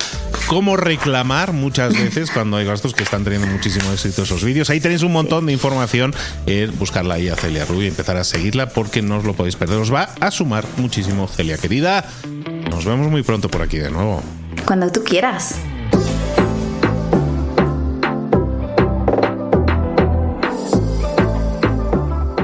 cómo 0.48 0.78
reclamar 0.78 1.54
muchas 1.54 1.94
veces 1.94 2.30
cuando 2.30 2.58
hay 2.58 2.66
gastos 2.66 2.94
que 2.94 3.02
están 3.02 3.24
teniendo 3.24 3.48
muchísimo 3.48 3.92
éxito 3.92 4.24
esos 4.24 4.44
vídeos. 4.44 4.70
Ahí 4.70 4.80
tenéis 4.80 5.02
un 5.02 5.14
montón 5.14 5.48
de 5.48 5.54
información. 5.54 6.14
Eh, 6.46 6.70
buscarla 6.78 7.16
ahí 7.16 7.30
a 7.30 7.36
Celia 7.36 7.66
Rubio 7.66 7.86
y 7.86 7.88
empezar 7.88 8.18
a 8.18 8.24
seguirla 8.24 8.70
porque 8.70 9.02
no 9.02 9.18
os 9.18 9.24
lo 9.24 9.34
podéis 9.34 9.56
perder. 9.56 9.80
Os 9.80 9.92
va 9.92 10.10
a 10.20 10.30
sumar 10.30 10.66
muchísimo, 10.78 11.28
Celia 11.28 11.58
querida. 11.58 12.06
Nos 12.70 12.86
vemos 12.86 13.10
muy 13.10 13.24
pronto 13.24 13.50
por 13.50 13.64
aquí 13.64 13.78
de 13.78 13.90
nuevo. 13.90 14.22
Cuando 14.66 14.92
tú 14.92 15.04
quieras. 15.04 15.56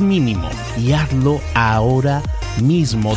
mínimo 0.00 0.48
y 0.76 0.92
hazlo 0.92 1.40
ahora 1.54 2.22
mismo. 2.60 3.16